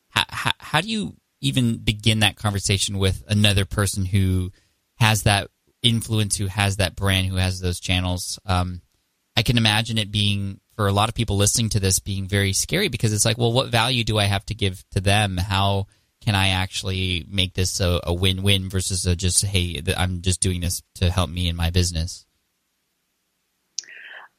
how, 0.10 0.24
how, 0.30 0.52
how 0.60 0.82
do 0.82 0.90
you 0.90 1.16
even 1.42 1.78
begin 1.78 2.20
that 2.20 2.36
conversation 2.36 2.98
with 2.98 3.24
another 3.28 3.66
person 3.66 4.06
who 4.06 4.52
has 4.96 5.24
that 5.24 5.50
influence, 5.82 6.38
who 6.38 6.48
has 6.48 6.78
that 6.78 6.96
brand, 6.96 7.28
who 7.28 7.36
has 7.36 7.60
those 7.60 7.80
channels? 7.80 8.40
Um, 8.46 8.82
I 9.36 9.42
can 9.42 9.58
imagine 9.58 9.98
it 9.98 10.12
being 10.12 10.60
for 10.76 10.88
a 10.88 10.94
lot 10.94 11.10
of 11.10 11.16
people 11.16 11.38
listening 11.38 11.70
to 11.70 11.80
this 11.80 12.00
being 12.00 12.28
very 12.28 12.54
scary 12.54 12.88
because 12.90 13.14
it's 13.14 13.26
like, 13.26 13.38
well, 13.38 13.54
what 13.54 13.70
value 13.70 14.04
do 14.04 14.18
I 14.18 14.26
have 14.26 14.46
to 14.48 14.56
give 14.56 14.84
to 14.92 15.02
them? 15.02 15.38
How 15.38 15.88
can 16.22 16.36
I 16.36 16.50
actually 16.50 17.26
make 17.30 17.54
this 17.54 17.80
a, 17.80 18.00
a 18.04 18.14
win-win 18.14 18.70
versus 18.70 19.06
a 19.06 19.16
just, 19.16 19.44
hey, 19.46 19.82
I'm 19.96 20.22
just 20.22 20.42
doing 20.42 20.62
this 20.62 20.82
to 20.96 21.10
help 21.10 21.30
me 21.30 21.48
in 21.48 21.56
my 21.56 21.70
business? 21.70 22.26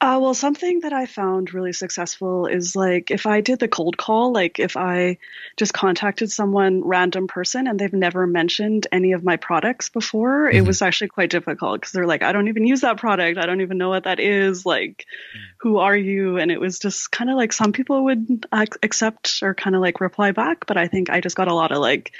Uh, 0.01 0.19
well, 0.21 0.35
something 0.35 0.81
that 0.81 0.93
I 0.93 1.07
found 1.07 1.55
really 1.55 1.73
successful 1.73 2.47
is 2.47 2.77
like 2.77 3.11
if 3.11 3.27
I 3.27 3.41
did 3.41 3.59
the 3.59 3.69
cold 3.69 3.97
call, 3.97 4.33
like 4.33 4.59
if 4.59 4.77
I 4.77 5.19
just 5.57 5.73
contacted 5.73 6.31
someone, 6.31 6.85
random 6.85 7.27
person, 7.27 7.67
and 7.67 7.79
they've 7.79 7.93
never 7.93 8.27
mentioned 8.27 8.87
any 8.93 9.13
of 9.13 9.25
my 9.25 9.37
products 9.37 9.89
before, 9.89 10.49
mm-hmm. 10.49 10.59
it 10.59 10.67
was 10.67 10.83
actually 10.83 11.09
quite 11.09 11.31
difficult 11.31 11.81
because 11.81 11.93
they're 11.93 12.07
like, 12.07 12.23
I 12.23 12.33
don't 12.33 12.49
even 12.49 12.67
use 12.67 12.83
that 12.83 12.99
product. 12.99 13.39
I 13.39 13.47
don't 13.47 13.63
even 13.63 13.79
know 13.79 13.89
what 13.89 14.05
that 14.05 14.21
is. 14.21 14.67
Like, 14.67 15.07
mm-hmm. 15.07 15.39
who 15.61 15.79
are 15.79 15.97
you? 15.97 16.39
And 16.39 16.51
it 16.51 16.61
was 16.61 16.79
just 16.79 17.11
kind 17.11 17.31
of 17.31 17.37
like 17.37 17.53
some 17.53 17.73
people 17.73 18.05
would 18.05 18.47
accept 18.53 19.43
or 19.43 19.55
kind 19.55 19.75
of 19.75 19.81
like 19.81 20.01
reply 20.01 20.33
back, 20.33 20.67
but 20.67 20.77
I 20.77 20.89
think 20.89 21.09
I 21.09 21.21
just 21.21 21.37
got 21.37 21.49
a 21.49 21.55
lot 21.55 21.73
of 21.73 21.79
like 21.79 22.13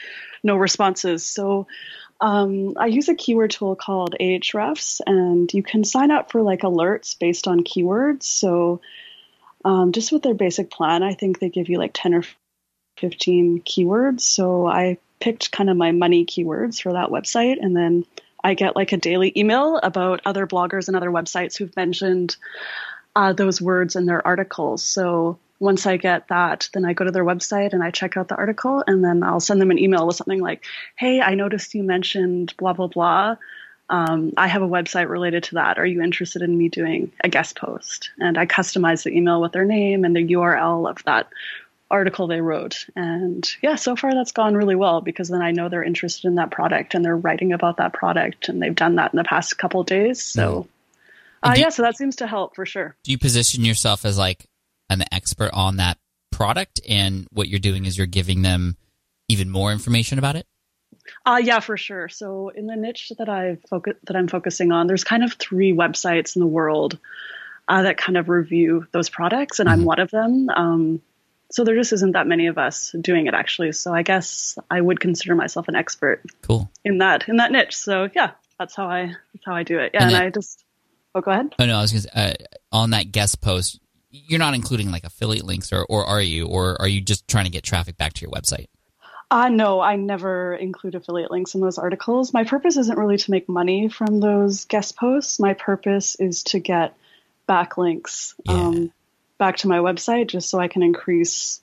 no 0.43 0.57
responses. 0.57 1.27
So, 1.27 1.67
um, 2.21 2.75
I 2.77 2.87
use 2.87 3.09
a 3.09 3.15
keyword 3.15 3.51
tool 3.51 3.77
called 3.77 4.15
Ahrefs, 4.21 5.01
and 5.07 5.53
you 5.53 5.63
can 5.63 5.85
sign 5.85 6.11
up 6.11 6.31
for 6.31 6.43
like 6.43 6.61
alerts 6.61 7.19
based 7.19 7.49
on 7.49 7.65
keywords. 7.65 8.23
So, 8.23 8.81
um, 9.65 9.93
just 9.93 10.13
with 10.13 10.23
their 10.23 10.35
basic 10.35 10.71
plan, 10.71 11.03
I 11.03 11.15
think 11.15 11.39
they 11.39 11.49
give 11.49 11.69
you 11.69 11.79
like 11.79 11.93
10 11.95 12.15
or 12.15 12.25
15 12.99 13.63
keywords. 13.63 14.21
So, 14.21 14.67
I 14.67 14.99
picked 15.21 15.53
kind 15.53 15.71
of 15.71 15.77
my 15.77 15.93
money 15.93 16.25
keywords 16.25 16.81
for 16.81 16.93
that 16.93 17.11
website, 17.11 17.57
and 17.61 17.77
then 17.77 18.05
I 18.43 18.55
get 18.55 18.77
like 18.77 18.93
a 18.93 18.99
daily 18.99 19.33
email 19.37 19.79
about 19.83 20.21
other 20.25 20.47
bloggers 20.47 20.89
and 20.89 20.97
other 20.97 21.11
websites 21.11 21.57
who've 21.57 21.75
mentioned 21.77 22.37
uh, 23.17 23.33
those 23.33 23.61
words 23.61 23.97
in 23.97 24.07
their 24.07 24.25
articles. 24.25 24.85
So, 24.85 25.39
once 25.65 25.87
I 25.87 25.97
get 25.97 26.29
that, 26.29 26.69
then 26.75 26.85
I 26.85 26.93
go 26.93 27.07
to 27.07 27.11
their 27.11 27.25
website 27.25 27.73
and 27.73 27.83
I 27.83 27.91
check 27.91 28.19
out 28.19 28.29
the 28.29 28.37
article 28.37 28.85
and 28.87 29.03
then 29.03 29.23
I'll 29.23 29.41
send 29.41 29.61
them 29.63 29.71
an 29.71 29.79
email 29.79 30.07
with 30.07 30.17
something 30.17 30.41
like, 30.41 30.63
Hey, 30.95 31.23
I 31.23 31.35
noticed 31.35 31.75
you 31.75 31.83
mentioned 31.83 32.55
blah, 32.59 32.75
blah, 32.75 32.89
blah. 32.89 33.37
Um, 33.89 34.33
I 34.37 34.47
have 34.47 34.61
a 34.61 34.69
website 34.69 35.09
related 35.09 35.45
to 35.45 35.55
that. 35.55 35.79
Are 35.79 35.87
you 35.87 36.03
interested 36.03 36.43
in 36.43 36.57
me 36.57 36.69
doing 36.69 37.13
a 37.23 37.31
guest 37.31 37.57
post? 37.57 38.11
And 38.19 38.37
I 38.37 38.45
customize 38.45 39.05
the 39.05 39.17
email 39.17 39.41
with 39.41 39.53
their 39.53 39.65
name 39.65 40.05
and 40.05 40.15
the 40.15 40.35
URL 40.35 40.89
of 40.89 41.03
that 41.05 41.29
article 41.91 42.27
they 42.27 42.43
wrote. 42.43 42.85
And 42.95 43.51
yeah, 43.63 43.77
so 43.77 43.97
far 43.97 44.13
that's 44.13 44.33
gone 44.33 44.55
really 44.55 44.77
well 44.77 45.01
because 45.01 45.29
then 45.29 45.41
I 45.41 45.53
know 45.53 45.71
they're 45.71 45.83
interested 45.83 46.29
in 46.29 46.35
that 46.35 46.51
product 46.51 46.95
and 46.95 47.03
they're 47.03 47.17
writing 47.17 47.55
about 47.55 47.79
that 47.79 47.95
product 47.95 48.51
and 48.51 48.61
they've 48.61 48.75
done 48.75 48.97
that 48.97 49.15
in 49.15 49.17
the 49.17 49.25
past 49.25 49.57
couple 49.57 49.83
days. 49.83 50.23
So, 50.23 50.69
uh, 51.43 51.55
yeah, 51.57 51.71
so 51.71 51.83
that 51.83 51.97
seems 51.97 52.17
to 52.17 52.27
help 52.27 52.55
for 52.55 52.67
sure. 52.67 52.97
Do 53.03 53.13
you 53.13 53.19
position 53.19 53.65
yourself 53.65 54.05
as 54.05 54.19
like 54.19 54.47
an 54.91 55.03
expert 55.13 55.51
on 55.53 55.77
that 55.77 55.99
product 56.31 56.81
and 56.89 57.27
what 57.31 57.49
you're 57.49 57.61
doing 57.61 57.85
is 57.87 57.97
you're 57.97 58.07
giving 58.07 58.43
them 58.43 58.77
even 59.29 59.51
more 59.51 59.73
information 59.73 60.19
about 60.19 60.37
it? 60.37 60.47
Uh, 61.27 61.41
yeah, 61.43 61.61
for 61.61 61.77
sure. 61.77 62.09
So 62.09 62.49
in 62.49 62.67
the 62.67 62.77
niche 62.77 63.13
that 63.19 63.29
I 63.29 63.59
focus 63.69 63.95
that 64.05 64.17
I'm 64.17 64.29
focusing 64.29 64.73
on, 64.73 64.87
there's 64.87 65.05
kind 65.05 65.23
of 65.23 65.35
three 65.35 65.73
websites 65.73 66.37
in 66.37 66.41
the 66.41 66.47
world 66.47 66.99
uh, 67.69 67.83
that 67.83 67.97
kind 67.97 68.17
of 68.17 68.29
review 68.29 68.87
those 68.93 69.11
products, 69.11 69.59
and 69.59 69.69
mm-hmm. 69.69 69.81
I'm 69.81 69.85
one 69.85 70.01
of 70.01 70.11
them. 70.11 70.49
Um, 70.49 71.03
so 71.51 71.63
there 71.65 71.75
just 71.75 71.93
isn't 71.93 72.13
that 72.13 72.27
many 72.27 72.47
of 72.47 72.59
us 72.59 72.95
doing 73.01 73.27
it 73.27 73.35
actually. 73.35 73.73
So 73.73 73.93
I 73.93 74.03
guess 74.03 74.59
I 74.71 74.81
would 74.81 74.99
consider 74.99 75.35
myself 75.35 75.69
an 75.69 75.77
expert. 75.77 76.23
Cool. 76.43 76.71
In 76.85 76.99
that 76.99 77.29
in 77.29 77.37
that 77.37 77.53
niche. 77.53 77.77
So 77.77 78.09
yeah, 78.15 78.33
that's 78.59 78.75
how 78.75 78.87
I 78.87 79.15
that's 79.33 79.45
how 79.45 79.55
I 79.55 79.63
do 79.63 79.79
it. 79.79 79.93
Yeah, 79.95 80.05
and, 80.05 80.15
and 80.15 80.25
I 80.25 80.31
just 80.31 80.65
oh 81.15 81.21
go 81.21 81.31
ahead. 81.31 81.55
Oh 81.59 81.67
no, 81.67 81.79
I 81.79 81.83
was 81.83 81.93
gonna 81.93 82.29
uh, 82.29 82.35
on 82.73 82.91
that 82.91 83.13
guest 83.13 83.41
post 83.41 83.79
you're 84.15 84.39
not 84.39 84.55
including 84.55 84.91
like 84.91 85.05
affiliate 85.05 85.45
links 85.45 85.73
or, 85.73 85.85
or 85.89 86.05
are 86.05 86.21
you 86.21 86.47
or 86.47 86.81
are 86.81 86.89
you 86.89 87.01
just 87.01 87.27
trying 87.27 87.45
to 87.45 87.51
get 87.51 87.65
traffic 87.65 87.97
back 87.97 88.13
to 88.13 88.23
your 88.23 88.31
website 88.31 88.67
uh, 89.31 89.49
no, 89.49 89.81
I 89.81 89.97
never 89.97 90.55
include 90.55 90.95
affiliate 90.95 91.31
links 91.31 91.55
in 91.57 91.61
those 91.61 91.79
articles. 91.79 92.33
My 92.33 92.45
purpose 92.45 92.77
isn't 92.77 92.99
really 92.99 93.17
to 93.17 93.31
make 93.31 93.49
money 93.49 93.89
from 93.89 94.21
those 94.21 94.67
guest 94.67 94.97
posts. 94.97 95.41
My 95.41 95.55
purpose 95.55 96.15
is 96.21 96.45
to 96.45 96.61
get 96.61 96.95
backlinks 97.49 98.35
yeah. 98.45 98.53
um, 98.53 98.93
back 99.39 99.57
to 99.57 99.69
my 99.69 99.79
website 99.79 100.29
just 100.29 100.51
so 100.51 100.61
I 100.61 100.69
can 100.69 100.83
increase, 100.83 101.61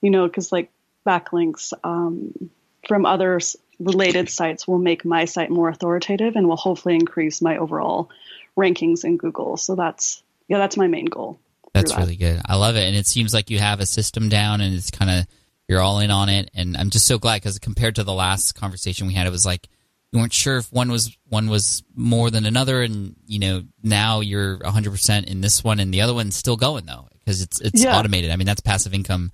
you 0.00 0.10
know, 0.10 0.28
because 0.28 0.52
like 0.52 0.70
backlinks 1.04 1.72
um, 1.82 2.50
from 2.86 3.04
other 3.04 3.40
related 3.80 4.28
sites 4.28 4.68
will 4.68 4.78
make 4.78 5.04
my 5.04 5.24
site 5.24 5.50
more 5.50 5.68
authoritative 5.68 6.36
and 6.36 6.46
will 6.46 6.56
hopefully 6.56 6.94
increase 6.94 7.42
my 7.42 7.56
overall 7.56 8.10
rankings 8.56 9.04
in 9.04 9.16
Google. 9.16 9.56
So 9.56 9.74
that's, 9.74 10.22
yeah, 10.46 10.58
that's 10.58 10.76
my 10.76 10.86
main 10.86 11.06
goal. 11.06 11.40
That's 11.74 11.96
really 11.96 12.16
good. 12.16 12.40
I 12.44 12.56
love 12.56 12.76
it, 12.76 12.84
and 12.84 12.96
it 12.96 13.06
seems 13.06 13.32
like 13.32 13.50
you 13.50 13.58
have 13.58 13.80
a 13.80 13.86
system 13.86 14.28
down, 14.28 14.60
and 14.60 14.74
it's 14.74 14.90
kind 14.90 15.10
of 15.10 15.26
you're 15.68 15.80
all 15.80 16.00
in 16.00 16.10
on 16.10 16.28
it. 16.28 16.50
And 16.54 16.76
I'm 16.76 16.90
just 16.90 17.06
so 17.06 17.18
glad 17.18 17.42
because 17.42 17.58
compared 17.58 17.96
to 17.96 18.04
the 18.04 18.12
last 18.12 18.54
conversation 18.54 19.06
we 19.06 19.14
had, 19.14 19.26
it 19.26 19.30
was 19.30 19.46
like 19.46 19.68
you 20.12 20.18
weren't 20.18 20.32
sure 20.32 20.56
if 20.56 20.72
one 20.72 20.90
was 20.90 21.16
one 21.28 21.48
was 21.48 21.82
more 21.94 22.30
than 22.30 22.46
another, 22.46 22.82
and 22.82 23.16
you 23.26 23.38
know 23.38 23.62
now 23.82 24.20
you're 24.20 24.58
100 24.58 24.90
percent 24.90 25.28
in 25.28 25.40
this 25.40 25.62
one, 25.62 25.80
and 25.80 25.92
the 25.92 26.00
other 26.00 26.14
one's 26.14 26.36
still 26.36 26.56
going 26.56 26.86
though 26.86 27.08
because 27.18 27.42
it's 27.42 27.60
it's 27.60 27.84
yeah. 27.84 27.96
automated. 27.96 28.30
I 28.30 28.36
mean 28.36 28.46
that's 28.46 28.60
passive 28.60 28.94
income 28.94 29.32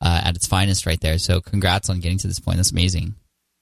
uh, 0.00 0.22
at 0.24 0.36
its 0.36 0.46
finest 0.46 0.86
right 0.86 1.00
there. 1.00 1.18
So 1.18 1.40
congrats 1.40 1.88
on 1.88 2.00
getting 2.00 2.18
to 2.18 2.28
this 2.28 2.40
point. 2.40 2.56
That's 2.56 2.72
amazing. 2.72 3.14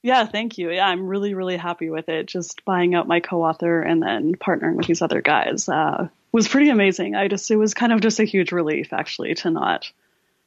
Yeah, 0.05 0.27
thank 0.27 0.59
you. 0.59 0.69
Yeah, 0.69 0.85
I'm 0.87 1.07
really, 1.07 1.33
really 1.33 1.57
happy 1.57 1.89
with 1.89 2.09
it. 2.09 2.27
Just 2.27 2.63
buying 2.63 2.93
out 2.93 3.07
my 3.07 3.21
co-author 3.21 3.81
and 3.81 4.03
then 4.03 4.35
partnering 4.35 4.75
with 4.75 4.85
these 4.85 5.01
other 5.01 5.19
guys 5.19 5.67
uh, 5.67 6.09
was 6.35 6.49
pretty 6.49 6.69
amazing. 6.69 7.15
I 7.15 7.29
just 7.29 7.49
it 7.49 7.55
was 7.55 7.73
kind 7.73 7.93
of 7.93 8.01
just 8.01 8.19
a 8.19 8.25
huge 8.25 8.51
relief 8.51 8.91
actually 8.91 9.35
to 9.35 9.49
not 9.49 9.89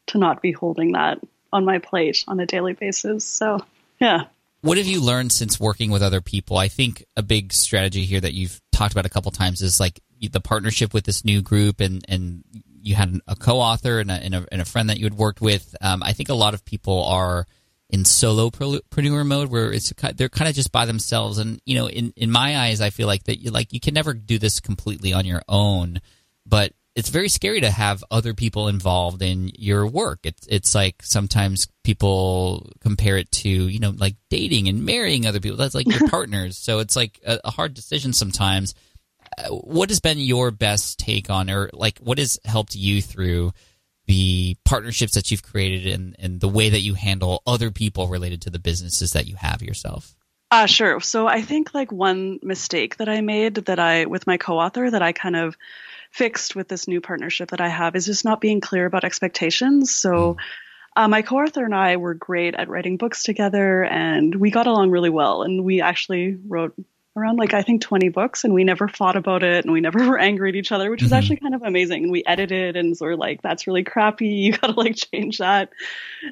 to 0.09 0.19
not 0.19 0.43
be 0.43 0.53
holding 0.53 0.93
that 0.93 1.19
on 1.51 1.65
my 1.65 1.79
plate 1.79 2.25
on 2.29 2.39
a 2.41 2.45
daily 2.45 2.75
basis. 2.75 3.25
So 3.25 3.65
yeah. 3.99 4.25
What 4.61 4.77
have 4.77 4.87
you 4.87 5.01
learned 5.01 5.33
since 5.33 5.59
working 5.59 5.91
with 5.91 6.03
other 6.03 6.21
people? 6.21 6.59
I 6.59 6.69
think 6.69 7.07
a 7.17 7.23
big 7.23 7.55
strategy 7.55 8.05
here 8.05 8.21
that 8.21 8.35
you've 8.35 8.61
talked 8.71 8.93
about 8.93 9.07
a 9.07 9.09
couple 9.09 9.31
times 9.31 9.63
is 9.63 9.81
like 9.81 9.99
the 10.21 10.41
partnership 10.43 10.93
with 10.93 11.05
this 11.05 11.25
new 11.25 11.41
group 11.41 11.81
and 11.81 12.05
and 12.07 12.45
you 12.83 12.95
had 12.95 13.19
a 13.27 13.35
co-author 13.35 13.99
and 13.99 14.11
a, 14.11 14.15
and 14.15 14.35
a, 14.35 14.47
and 14.53 14.61
a 14.61 14.67
friend 14.67 14.91
that 14.91 14.99
you 14.99 15.07
had 15.07 15.15
worked 15.15 15.41
with. 15.41 15.75
Um, 15.81 16.03
I 16.03 16.13
think 16.13 16.29
a 16.29 16.35
lot 16.35 16.53
of 16.53 16.67
people 16.67 17.05
are 17.05 17.47
in 17.91 18.03
solopreneur 18.03 19.27
mode 19.27 19.51
where 19.51 19.73
it's 19.73 19.93
they're 20.15 20.29
kind 20.29 20.49
of 20.49 20.55
just 20.55 20.73
by 20.73 20.85
themselves. 20.85 21.39
And 21.39 21.61
you 21.65 21.77
know 21.77 21.89
in 21.89 22.13
in 22.17 22.31
my 22.31 22.59
eyes 22.59 22.81
I 22.81 22.91
feel 22.91 23.07
like 23.07 23.25
that 23.25 23.39
you 23.39 23.51
like 23.51 23.73
you 23.73 23.81
can 23.81 23.95
never 23.95 24.15
do 24.15 24.39
this 24.39 24.61
completely 24.61 25.13
on 25.13 25.25
your 25.27 25.43
own 25.49 26.01
but 26.47 26.73
it's 26.99 27.11
very 27.11 27.29
scary 27.29 27.61
to 27.61 27.71
have 27.71 28.03
other 28.11 28.35
people 28.35 28.67
involved 28.67 29.23
in 29.23 29.53
your 29.57 29.87
work. 29.87 30.19
It's 30.25 30.47
it's 30.49 30.75
like 30.75 31.01
sometimes 31.05 31.69
people 31.85 32.73
compare 32.81 33.17
it 33.17 33.31
to 33.31 33.49
you 33.49 33.79
know 33.79 33.91
like 33.97 34.17
dating 34.31 34.67
and 34.67 34.85
marrying 34.85 35.25
other 35.25 35.39
people. 35.39 35.57
That's 35.57 35.77
like 35.77 35.87
your 35.87 36.09
partners. 36.11 36.57
So 36.57 36.81
it's 36.81 36.97
like 36.97 37.21
a, 37.25 37.39
a 37.45 37.51
hard 37.53 37.75
decision 37.75 38.13
sometimes. 38.13 38.75
Uh, 39.37 39.51
what 39.51 39.91
has 39.91 40.01
been 40.01 40.19
your 40.19 40.51
best 40.51 40.99
take 40.99 41.31
on 41.31 41.51
or 41.51 41.71
like 41.73 42.01
what 42.01 42.19
has 42.19 42.41
helped 42.45 42.75
you 42.75 43.01
through 43.01 43.53
the 44.09 44.57
partnerships 44.65 45.15
that 45.15 45.31
you've 45.31 45.43
created 45.43 45.87
and, 45.93 46.17
and 46.19 46.41
the 46.41 46.49
way 46.49 46.71
that 46.71 46.81
you 46.81 46.95
handle 46.95 47.43
other 47.47 47.71
people 47.71 48.09
related 48.09 48.43
to 48.43 48.51
the 48.51 48.59
businesses 48.59 49.13
that 49.13 49.27
you 49.27 49.37
have 49.37 49.63
yourself? 49.63 50.17
Uh, 50.51 50.65
sure. 50.65 50.99
So 51.01 51.27
I 51.27 51.43
think 51.43 51.75
like 51.75 51.93
one 51.93 52.39
mistake 52.43 52.97
that 52.97 53.09
I 53.09 53.21
made 53.21 53.57
that 53.67 53.79
I, 53.79 54.07
with 54.07 54.27
my 54.27 54.39
co-author 54.39 54.91
that 54.91 55.03
I 55.03 55.13
kind 55.13 55.37
of 55.37 55.59
fixed 56.11 56.57
with 56.57 56.69
this 56.69 56.89
new 56.89 57.03
partnership 57.03 57.51
that 57.51 57.61
I 57.61 57.69
have 57.69 57.95
is 57.95 58.07
just 58.07 58.25
not 58.25 58.41
being 58.41 58.63
clear 58.63 58.87
about 58.87 59.05
expectations. 59.05 59.95
So, 59.95 60.35
mm. 60.35 60.37
uh, 60.97 61.07
my 61.09 61.21
co-author 61.21 61.67
and 61.67 61.75
I 61.75 61.99
were 61.99 62.15
great 62.15 62.55
at 62.55 62.71
writing 62.71 62.97
books 62.97 63.25
together 63.25 63.85
and 63.85 64.35
we 64.35 64.51
got 64.51 64.67
along 64.67 64.91
really 64.91 65.11
well. 65.11 65.43
And 65.43 65.65
we 65.65 65.83
actually 65.83 66.39
wrote 66.47 66.75
around 67.19 67.37
like 67.37 67.55
I 67.55 67.63
think 67.63 67.83
20 67.83 68.09
books 68.11 68.45
and 68.45 68.55
we 68.55 68.65
never 68.65 68.89
fought 68.89 69.17
about 69.17 69.43
it 69.43 69.65
and 69.65 69.73
we 69.73 69.81
never 69.81 69.99
were 70.09 70.19
angry 70.19 70.51
at 70.51 70.57
each 70.57 70.73
other, 70.73 70.91
which 70.91 71.03
was 71.03 71.11
mm-hmm. 71.11 71.19
actually 71.19 71.37
kind 71.37 71.55
of 71.55 71.63
amazing. 71.63 72.05
And 72.05 72.13
we 72.13 72.23
edited 72.27 72.77
and 72.77 72.97
were 73.01 73.17
like, 73.17 73.43
that's 73.43 73.67
really 73.67 73.85
crappy. 73.85 74.29
You 74.49 74.53
gotta 74.53 74.79
like 74.79 74.97
change 74.97 75.39
that. 75.39 75.71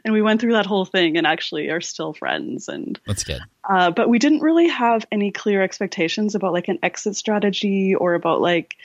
And 0.04 0.14
we 0.14 0.22
went 0.22 0.40
through 0.40 0.52
that 0.52 0.64
whole 0.64 0.84
thing 0.84 1.16
and 1.16 1.26
actually 1.26 1.68
are 1.68 1.80
still 1.80 2.14
friends. 2.14 2.68
And 2.68 2.98
that's 3.06 3.24
good. 3.24 3.40
Uh, 3.68 3.90
but 3.90 4.08
we 4.08 4.18
didn't 4.18 4.40
really 4.40 4.68
have 4.68 5.04
any 5.10 5.32
clear 5.32 5.62
expectations 5.62 6.34
about 6.34 6.52
like 6.52 6.68
an 6.68 6.78
exit 6.82 7.16
strategy 7.16 7.94
or 7.94 8.14
about 8.14 8.40
like 8.40 8.76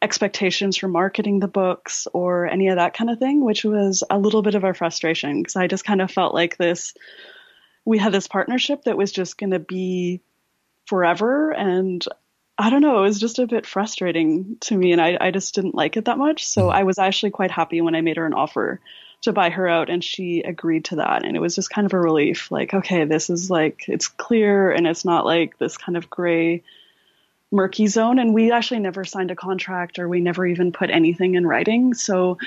expectations 0.00 0.76
for 0.76 0.86
marketing 0.86 1.40
the 1.40 1.48
books 1.48 2.06
or 2.12 2.46
any 2.46 2.68
of 2.68 2.76
that 2.76 2.94
kind 2.94 3.10
of 3.10 3.18
thing, 3.18 3.44
which 3.44 3.64
was 3.64 4.04
a 4.10 4.18
little 4.18 4.42
bit 4.42 4.54
of 4.54 4.64
our 4.64 4.74
frustration 4.74 5.42
because 5.42 5.56
I 5.56 5.66
just 5.66 5.84
kind 5.84 6.00
of 6.00 6.10
felt 6.10 6.34
like 6.34 6.56
this 6.56 6.94
we 7.88 7.96
had 7.96 8.12
this 8.12 8.28
partnership 8.28 8.84
that 8.84 8.98
was 8.98 9.10
just 9.10 9.38
going 9.38 9.52
to 9.52 9.58
be 9.58 10.20
forever. 10.88 11.52
And 11.52 12.04
I 12.56 12.70
don't 12.70 12.82
know, 12.82 12.98
it 12.98 13.02
was 13.02 13.20
just 13.20 13.38
a 13.38 13.46
bit 13.46 13.66
frustrating 13.66 14.56
to 14.62 14.76
me. 14.76 14.92
And 14.92 15.00
I, 15.00 15.18
I 15.20 15.30
just 15.30 15.54
didn't 15.54 15.74
like 15.74 15.96
it 15.96 16.06
that 16.06 16.18
much. 16.18 16.46
So 16.46 16.62
mm-hmm. 16.62 16.76
I 16.76 16.82
was 16.84 16.98
actually 16.98 17.30
quite 17.30 17.50
happy 17.50 17.80
when 17.80 17.94
I 17.94 18.00
made 18.00 18.16
her 18.16 18.26
an 18.26 18.34
offer 18.34 18.80
to 19.22 19.32
buy 19.32 19.50
her 19.50 19.68
out 19.68 19.90
and 19.90 20.02
she 20.02 20.42
agreed 20.42 20.86
to 20.86 20.96
that. 20.96 21.24
And 21.24 21.36
it 21.36 21.40
was 21.40 21.54
just 21.54 21.70
kind 21.70 21.86
of 21.86 21.92
a 21.92 22.00
relief 22.00 22.50
like, 22.50 22.72
okay, 22.72 23.04
this 23.04 23.30
is 23.30 23.50
like, 23.50 23.84
it's 23.88 24.08
clear 24.08 24.70
and 24.70 24.86
it's 24.86 25.04
not 25.04 25.26
like 25.26 25.58
this 25.58 25.76
kind 25.76 25.96
of 25.96 26.08
gray, 26.08 26.62
murky 27.50 27.86
zone. 27.86 28.18
And 28.18 28.32
we 28.32 28.52
actually 28.52 28.80
never 28.80 29.04
signed 29.04 29.30
a 29.30 29.36
contract 29.36 29.98
or 29.98 30.08
we 30.08 30.20
never 30.20 30.46
even 30.46 30.72
put 30.72 30.90
anything 30.90 31.34
in 31.34 31.46
writing. 31.46 31.94
So 31.94 32.38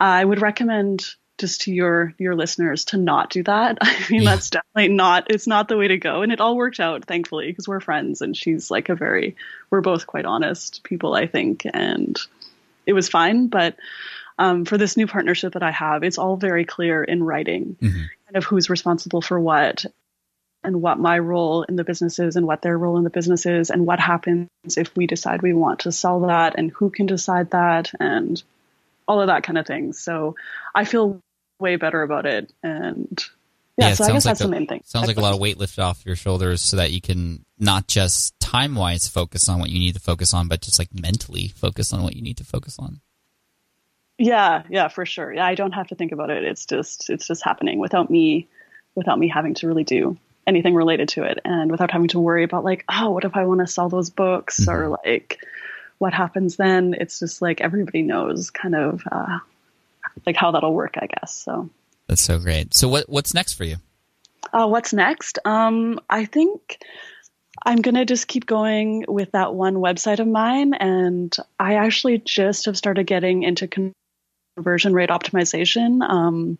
I 0.00 0.24
would 0.24 0.40
recommend 0.40 1.04
just 1.38 1.62
to 1.62 1.72
your 1.72 2.14
your 2.18 2.34
listeners 2.34 2.86
to 2.86 2.96
not 2.96 3.30
do 3.30 3.42
that. 3.42 3.78
I 3.80 4.06
mean, 4.10 4.22
yeah. 4.22 4.30
that's 4.30 4.50
definitely 4.50 4.94
not 4.94 5.30
it's 5.30 5.46
not 5.46 5.68
the 5.68 5.76
way 5.76 5.88
to 5.88 5.98
go. 5.98 6.22
And 6.22 6.32
it 6.32 6.40
all 6.40 6.56
worked 6.56 6.80
out, 6.80 7.04
thankfully, 7.04 7.46
because 7.46 7.68
we're 7.68 7.80
friends 7.80 8.22
and 8.22 8.36
she's 8.36 8.70
like 8.70 8.88
a 8.88 8.94
very 8.94 9.36
we're 9.70 9.80
both 9.80 10.06
quite 10.06 10.24
honest 10.24 10.82
people, 10.82 11.14
I 11.14 11.26
think. 11.26 11.66
And 11.72 12.18
it 12.86 12.92
was 12.92 13.08
fine. 13.08 13.48
But 13.48 13.76
um, 14.38 14.64
for 14.64 14.78
this 14.78 14.96
new 14.96 15.06
partnership 15.06 15.54
that 15.54 15.62
I 15.62 15.70
have, 15.70 16.02
it's 16.02 16.18
all 16.18 16.36
very 16.36 16.64
clear 16.64 17.02
in 17.02 17.22
writing, 17.22 17.76
mm-hmm. 17.80 17.96
kind 17.96 18.36
of 18.36 18.44
who's 18.44 18.70
responsible 18.70 19.22
for 19.22 19.40
what, 19.40 19.86
and 20.62 20.82
what 20.82 20.98
my 20.98 21.18
role 21.18 21.62
in 21.62 21.76
the 21.76 21.84
business 21.84 22.18
is, 22.18 22.36
and 22.36 22.46
what 22.46 22.60
their 22.60 22.76
role 22.76 22.98
in 22.98 23.04
the 23.04 23.10
business 23.10 23.46
is, 23.46 23.70
and 23.70 23.86
what 23.86 23.98
happens 23.98 24.48
if 24.76 24.94
we 24.94 25.06
decide 25.06 25.40
we 25.40 25.54
want 25.54 25.80
to 25.80 25.92
sell 25.92 26.20
that, 26.20 26.54
and 26.58 26.70
who 26.70 26.90
can 26.90 27.06
decide 27.06 27.50
that, 27.50 27.92
and 27.98 28.42
all 29.08 29.20
of 29.20 29.28
that 29.28 29.42
kind 29.42 29.58
of 29.58 29.66
thing. 29.66 29.92
So 29.92 30.36
I 30.74 30.84
feel 30.84 31.20
way 31.58 31.76
better 31.76 32.02
about 32.02 32.26
it, 32.26 32.52
and 32.62 33.24
yeah, 33.76 33.88
yeah 33.88 33.94
so 33.94 34.04
I 34.04 34.12
guess 34.12 34.24
like 34.24 34.30
that's 34.30 34.40
the 34.40 34.48
main 34.48 34.66
thing. 34.66 34.82
Sounds 34.84 35.06
like 35.06 35.16
a 35.16 35.20
lot 35.20 35.34
of 35.34 35.40
weight 35.40 35.58
lifted 35.58 35.82
off 35.82 36.04
your 36.06 36.16
shoulders 36.16 36.62
so 36.62 36.76
that 36.76 36.92
you 36.92 37.00
can 37.00 37.44
not 37.58 37.88
just 37.88 38.38
time 38.40 38.74
wise 38.74 39.08
focus 39.08 39.48
on 39.48 39.58
what 39.58 39.70
you 39.70 39.78
need 39.78 39.94
to 39.94 40.00
focus 40.00 40.32
on, 40.34 40.48
but 40.48 40.60
just 40.60 40.78
like 40.78 40.88
mentally 40.92 41.48
focus 41.48 41.92
on 41.92 42.02
what 42.02 42.16
you 42.16 42.22
need 42.22 42.36
to 42.38 42.44
focus 42.44 42.78
on. 42.78 43.00
Yeah, 44.18 44.62
yeah, 44.70 44.88
for 44.88 45.04
sure. 45.04 45.32
Yeah, 45.32 45.44
I 45.44 45.54
don't 45.54 45.72
have 45.72 45.88
to 45.88 45.94
think 45.94 46.12
about 46.12 46.30
it. 46.30 46.42
It's 46.44 46.64
just 46.64 47.10
it's 47.10 47.26
just 47.26 47.44
happening 47.44 47.78
without 47.78 48.10
me 48.10 48.48
without 48.94 49.18
me 49.18 49.28
having 49.28 49.54
to 49.54 49.66
really 49.66 49.84
do 49.84 50.16
anything 50.46 50.74
related 50.74 51.08
to 51.10 51.24
it 51.24 51.40
and 51.44 51.70
without 51.70 51.90
having 51.90 52.08
to 52.08 52.20
worry 52.20 52.44
about 52.44 52.64
like, 52.64 52.84
oh, 52.88 53.10
what 53.10 53.24
if 53.24 53.36
I 53.36 53.44
want 53.44 53.60
to 53.60 53.66
sell 53.66 53.88
those 53.88 54.10
books 54.10 54.60
mm-hmm. 54.60 54.70
or 54.70 54.88
like 55.04 55.40
what 55.98 56.14
happens 56.14 56.56
then? 56.56 56.94
It's 56.98 57.18
just 57.18 57.42
like 57.42 57.60
everybody 57.60 58.02
knows 58.02 58.50
kind 58.50 58.74
of 58.74 59.02
uh, 59.10 59.38
like 60.24 60.36
how 60.36 60.50
that'll 60.52 60.72
work, 60.72 60.94
I 60.96 61.06
guess. 61.06 61.34
So 61.34 61.70
that's 62.06 62.22
so 62.22 62.38
great. 62.38 62.74
So 62.74 62.88
what 62.88 63.08
what's 63.08 63.34
next 63.34 63.54
for 63.54 63.64
you? 63.64 63.76
Uh, 64.52 64.66
what's 64.66 64.92
next? 64.92 65.38
Um, 65.44 66.00
I 66.08 66.24
think 66.24 66.78
I'm 67.64 67.82
gonna 67.82 68.04
just 68.04 68.28
keep 68.28 68.46
going 68.46 69.04
with 69.08 69.32
that 69.32 69.54
one 69.54 69.76
website 69.76 70.20
of 70.20 70.28
mine, 70.28 70.74
and 70.74 71.36
I 71.58 71.74
actually 71.74 72.18
just 72.18 72.66
have 72.66 72.76
started 72.76 73.06
getting 73.06 73.42
into 73.42 73.68
conversion 74.56 74.92
rate 74.92 75.10
optimization. 75.10 76.02
Um, 76.08 76.58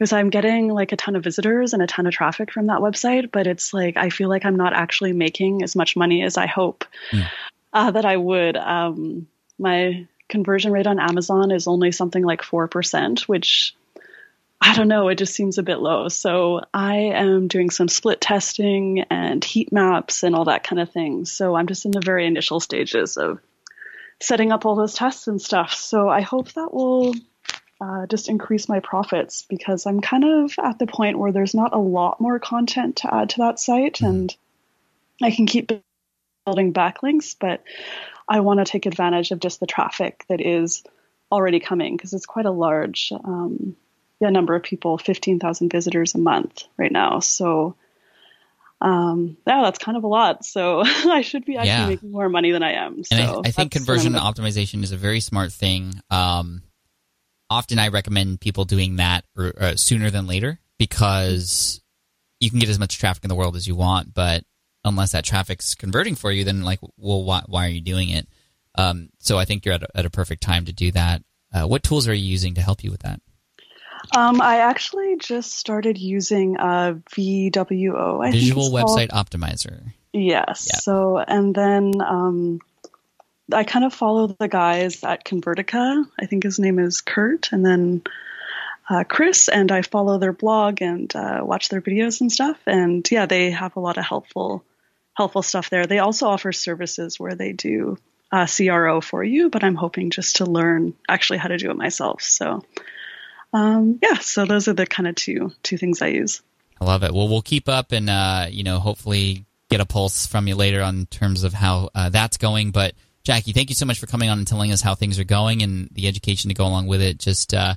because 0.00 0.14
I'm 0.14 0.30
getting 0.30 0.68
like 0.68 0.92
a 0.92 0.96
ton 0.96 1.14
of 1.14 1.22
visitors 1.22 1.74
and 1.74 1.82
a 1.82 1.86
ton 1.86 2.06
of 2.06 2.14
traffic 2.14 2.50
from 2.50 2.68
that 2.68 2.80
website, 2.80 3.30
but 3.30 3.46
it's 3.46 3.74
like 3.74 3.98
I 3.98 4.08
feel 4.08 4.30
like 4.30 4.46
I'm 4.46 4.56
not 4.56 4.72
actually 4.72 5.12
making 5.12 5.62
as 5.62 5.76
much 5.76 5.94
money 5.94 6.22
as 6.22 6.38
I 6.38 6.46
hope 6.46 6.86
mm. 7.12 7.28
uh, 7.74 7.90
that 7.90 8.06
I 8.06 8.16
would. 8.16 8.56
Um, 8.56 9.26
my 9.58 10.06
conversion 10.30 10.72
rate 10.72 10.86
on 10.86 10.98
Amazon 10.98 11.50
is 11.50 11.66
only 11.66 11.92
something 11.92 12.22
like 12.22 12.40
4%, 12.40 13.20
which 13.22 13.74
I 14.62 14.74
don't 14.74 14.88
know, 14.88 15.08
it 15.08 15.16
just 15.16 15.34
seems 15.34 15.58
a 15.58 15.62
bit 15.62 15.78
low. 15.78 16.08
So 16.08 16.62
I 16.72 16.96
am 16.96 17.48
doing 17.48 17.70
some 17.70 17.88
split 17.88 18.20
testing 18.20 19.00
and 19.10 19.42
heat 19.42 19.72
maps 19.72 20.22
and 20.22 20.34
all 20.34 20.44
that 20.46 20.64
kind 20.64 20.80
of 20.80 20.90
thing. 20.90 21.24
So 21.24 21.54
I'm 21.54 21.66
just 21.66 21.86
in 21.86 21.92
the 21.92 22.00
very 22.00 22.26
initial 22.26 22.60
stages 22.60 23.16
of 23.16 23.40
setting 24.20 24.52
up 24.52 24.66
all 24.66 24.76
those 24.76 24.94
tests 24.94 25.26
and 25.28 25.40
stuff. 25.40 25.72
So 25.72 26.08
I 26.08 26.20
hope 26.20 26.52
that 26.52 26.74
will 26.74 27.14
uh, 27.80 28.06
just 28.06 28.28
increase 28.28 28.68
my 28.68 28.80
profits 28.80 29.46
because 29.48 29.86
I'm 29.86 30.02
kind 30.02 30.24
of 30.24 30.54
at 30.62 30.78
the 30.78 30.86
point 30.86 31.18
where 31.18 31.32
there's 31.32 31.54
not 31.54 31.72
a 31.72 31.78
lot 31.78 32.20
more 32.20 32.38
content 32.38 32.96
to 32.96 33.14
add 33.14 33.30
to 33.30 33.38
that 33.38 33.58
site 33.58 33.94
mm-hmm. 33.94 34.06
and 34.06 34.36
I 35.22 35.30
can 35.30 35.46
keep 35.46 35.72
building 36.44 36.72
backlinks, 36.72 37.34
but 37.38 37.62
I 38.30 38.40
want 38.40 38.60
to 38.60 38.64
take 38.64 38.86
advantage 38.86 39.32
of 39.32 39.40
just 39.40 39.58
the 39.58 39.66
traffic 39.66 40.24
that 40.28 40.40
is 40.40 40.84
already 41.32 41.58
coming 41.58 41.96
because 41.96 42.14
it's 42.14 42.26
quite 42.26 42.46
a 42.46 42.50
large 42.52 43.12
um, 43.12 43.76
yeah, 44.20 44.30
number 44.30 44.54
of 44.54 44.62
people, 44.62 44.98
15,000 44.98 45.68
visitors 45.68 46.14
a 46.14 46.18
month 46.18 46.62
right 46.76 46.92
now. 46.92 47.18
So, 47.18 47.74
um, 48.80 49.36
yeah, 49.46 49.62
that's 49.62 49.80
kind 49.80 49.98
of 49.98 50.04
a 50.04 50.06
lot. 50.06 50.44
So 50.44 50.82
I 50.86 51.22
should 51.22 51.44
be 51.44 51.56
actually 51.56 51.70
yeah. 51.70 51.86
making 51.88 52.12
more 52.12 52.28
money 52.28 52.52
than 52.52 52.62
I 52.62 52.74
am. 52.74 53.02
So 53.02 53.16
and 53.16 53.30
I, 53.30 53.48
I 53.48 53.50
think 53.50 53.72
conversion 53.72 54.12
optimization 54.12 54.84
is 54.84 54.92
a 54.92 54.96
very 54.96 55.20
smart 55.20 55.50
thing. 55.50 56.00
Um, 56.08 56.62
often 57.50 57.80
I 57.80 57.88
recommend 57.88 58.40
people 58.40 58.64
doing 58.64 58.96
that 58.96 59.24
or, 59.36 59.52
uh, 59.58 59.74
sooner 59.74 60.08
than 60.08 60.28
later 60.28 60.60
because 60.78 61.80
you 62.38 62.48
can 62.48 62.60
get 62.60 62.68
as 62.68 62.78
much 62.78 62.96
traffic 62.96 63.24
in 63.24 63.28
the 63.28 63.34
world 63.34 63.56
as 63.56 63.66
you 63.66 63.74
want, 63.74 64.14
but 64.14 64.44
unless 64.84 65.12
that 65.12 65.24
traffic's 65.24 65.74
converting 65.74 66.14
for 66.14 66.30
you, 66.30 66.44
then 66.44 66.62
like, 66.62 66.80
well, 66.96 67.22
why, 67.22 67.42
why 67.46 67.66
are 67.66 67.70
you 67.70 67.80
doing 67.80 68.08
it? 68.10 68.28
Um, 68.76 69.10
so 69.18 69.38
I 69.38 69.44
think 69.44 69.64
you're 69.64 69.74
at 69.74 69.82
a, 69.82 69.88
at 69.94 70.06
a 70.06 70.10
perfect 70.10 70.42
time 70.42 70.64
to 70.66 70.72
do 70.72 70.90
that. 70.92 71.22
Uh, 71.52 71.66
what 71.66 71.82
tools 71.82 72.08
are 72.08 72.14
you 72.14 72.24
using 72.24 72.54
to 72.54 72.62
help 72.62 72.84
you 72.84 72.90
with 72.90 73.02
that? 73.02 73.20
Um, 74.16 74.40
I 74.40 74.58
actually 74.58 75.16
just 75.18 75.52
started 75.54 75.98
using 75.98 76.56
uh, 76.56 76.94
VWO. 77.12 78.24
I 78.24 78.30
Visual 78.30 78.70
Website 78.70 79.10
called. 79.10 79.30
Optimizer. 79.30 79.92
Yes. 80.12 80.68
Yep. 80.72 80.82
So, 80.82 81.18
and 81.18 81.54
then 81.54 82.00
um, 82.00 82.60
I 83.52 83.64
kind 83.64 83.84
of 83.84 83.92
follow 83.92 84.28
the 84.28 84.48
guys 84.48 85.04
at 85.04 85.24
Convertica. 85.24 86.04
I 86.18 86.26
think 86.26 86.44
his 86.44 86.58
name 86.58 86.78
is 86.78 87.00
Kurt, 87.00 87.52
and 87.52 87.64
then 87.64 88.02
uh, 88.88 89.04
Chris, 89.04 89.48
and 89.48 89.70
I 89.70 89.82
follow 89.82 90.18
their 90.18 90.32
blog 90.32 90.82
and 90.82 91.14
uh, 91.14 91.40
watch 91.42 91.68
their 91.68 91.80
videos 91.80 92.20
and 92.20 92.32
stuff. 92.32 92.58
And 92.66 93.08
yeah, 93.10 93.26
they 93.26 93.50
have 93.50 93.76
a 93.76 93.80
lot 93.80 93.98
of 93.98 94.04
helpful, 94.04 94.64
helpful 95.20 95.42
stuff 95.42 95.68
there. 95.68 95.86
They 95.86 95.98
also 95.98 96.28
offer 96.28 96.50
services 96.50 97.20
where 97.20 97.34
they 97.34 97.52
do 97.52 97.98
uh, 98.32 98.46
CRO 98.46 99.02
for 99.02 99.22
you, 99.22 99.50
but 99.50 99.62
I'm 99.62 99.74
hoping 99.74 100.08
just 100.08 100.36
to 100.36 100.46
learn 100.46 100.94
actually 101.06 101.40
how 101.40 101.48
to 101.48 101.58
do 101.58 101.70
it 101.70 101.76
myself. 101.76 102.22
So 102.22 102.64
um, 103.52 103.98
yeah, 104.02 104.18
so 104.18 104.46
those 104.46 104.66
are 104.68 104.72
the 104.72 104.86
kind 104.86 105.06
of 105.06 105.14
two 105.16 105.52
two 105.62 105.76
things 105.76 106.00
I 106.00 106.08
use. 106.08 106.40
I 106.80 106.86
love 106.86 107.02
it. 107.02 107.12
Well, 107.12 107.28
we'll 107.28 107.42
keep 107.42 107.68
up 107.68 107.92
and 107.92 108.08
uh, 108.08 108.46
you 108.50 108.64
know 108.64 108.78
hopefully 108.78 109.44
get 109.68 109.82
a 109.82 109.84
pulse 109.84 110.26
from 110.26 110.48
you 110.48 110.54
later 110.54 110.82
on 110.82 111.04
terms 111.06 111.44
of 111.44 111.52
how 111.52 111.90
uh, 111.94 112.08
that's 112.08 112.38
going. 112.38 112.70
But 112.70 112.94
Jackie, 113.22 113.52
thank 113.52 113.68
you 113.68 113.74
so 113.74 113.84
much 113.84 113.98
for 113.98 114.06
coming 114.06 114.30
on 114.30 114.38
and 114.38 114.46
telling 114.46 114.72
us 114.72 114.80
how 114.80 114.94
things 114.94 115.18
are 115.18 115.24
going 115.24 115.62
and 115.62 115.90
the 115.92 116.08
education 116.08 116.48
to 116.48 116.54
go 116.54 116.64
along 116.64 116.86
with 116.86 117.02
it. 117.02 117.18
Just 117.18 117.52
uh, 117.52 117.74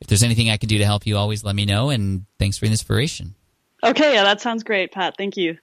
if 0.00 0.06
there's 0.06 0.22
anything 0.22 0.48
I 0.48 0.56
can 0.56 0.70
do 0.70 0.78
to 0.78 0.86
help 0.86 1.06
you, 1.06 1.18
always 1.18 1.44
let 1.44 1.54
me 1.54 1.66
know. 1.66 1.90
And 1.90 2.24
thanks 2.38 2.56
for 2.56 2.64
the 2.64 2.70
inspiration. 2.70 3.34
Okay, 3.84 4.14
yeah, 4.14 4.24
that 4.24 4.40
sounds 4.40 4.64
great, 4.64 4.92
Pat. 4.92 5.16
Thank 5.18 5.36
you. 5.36 5.58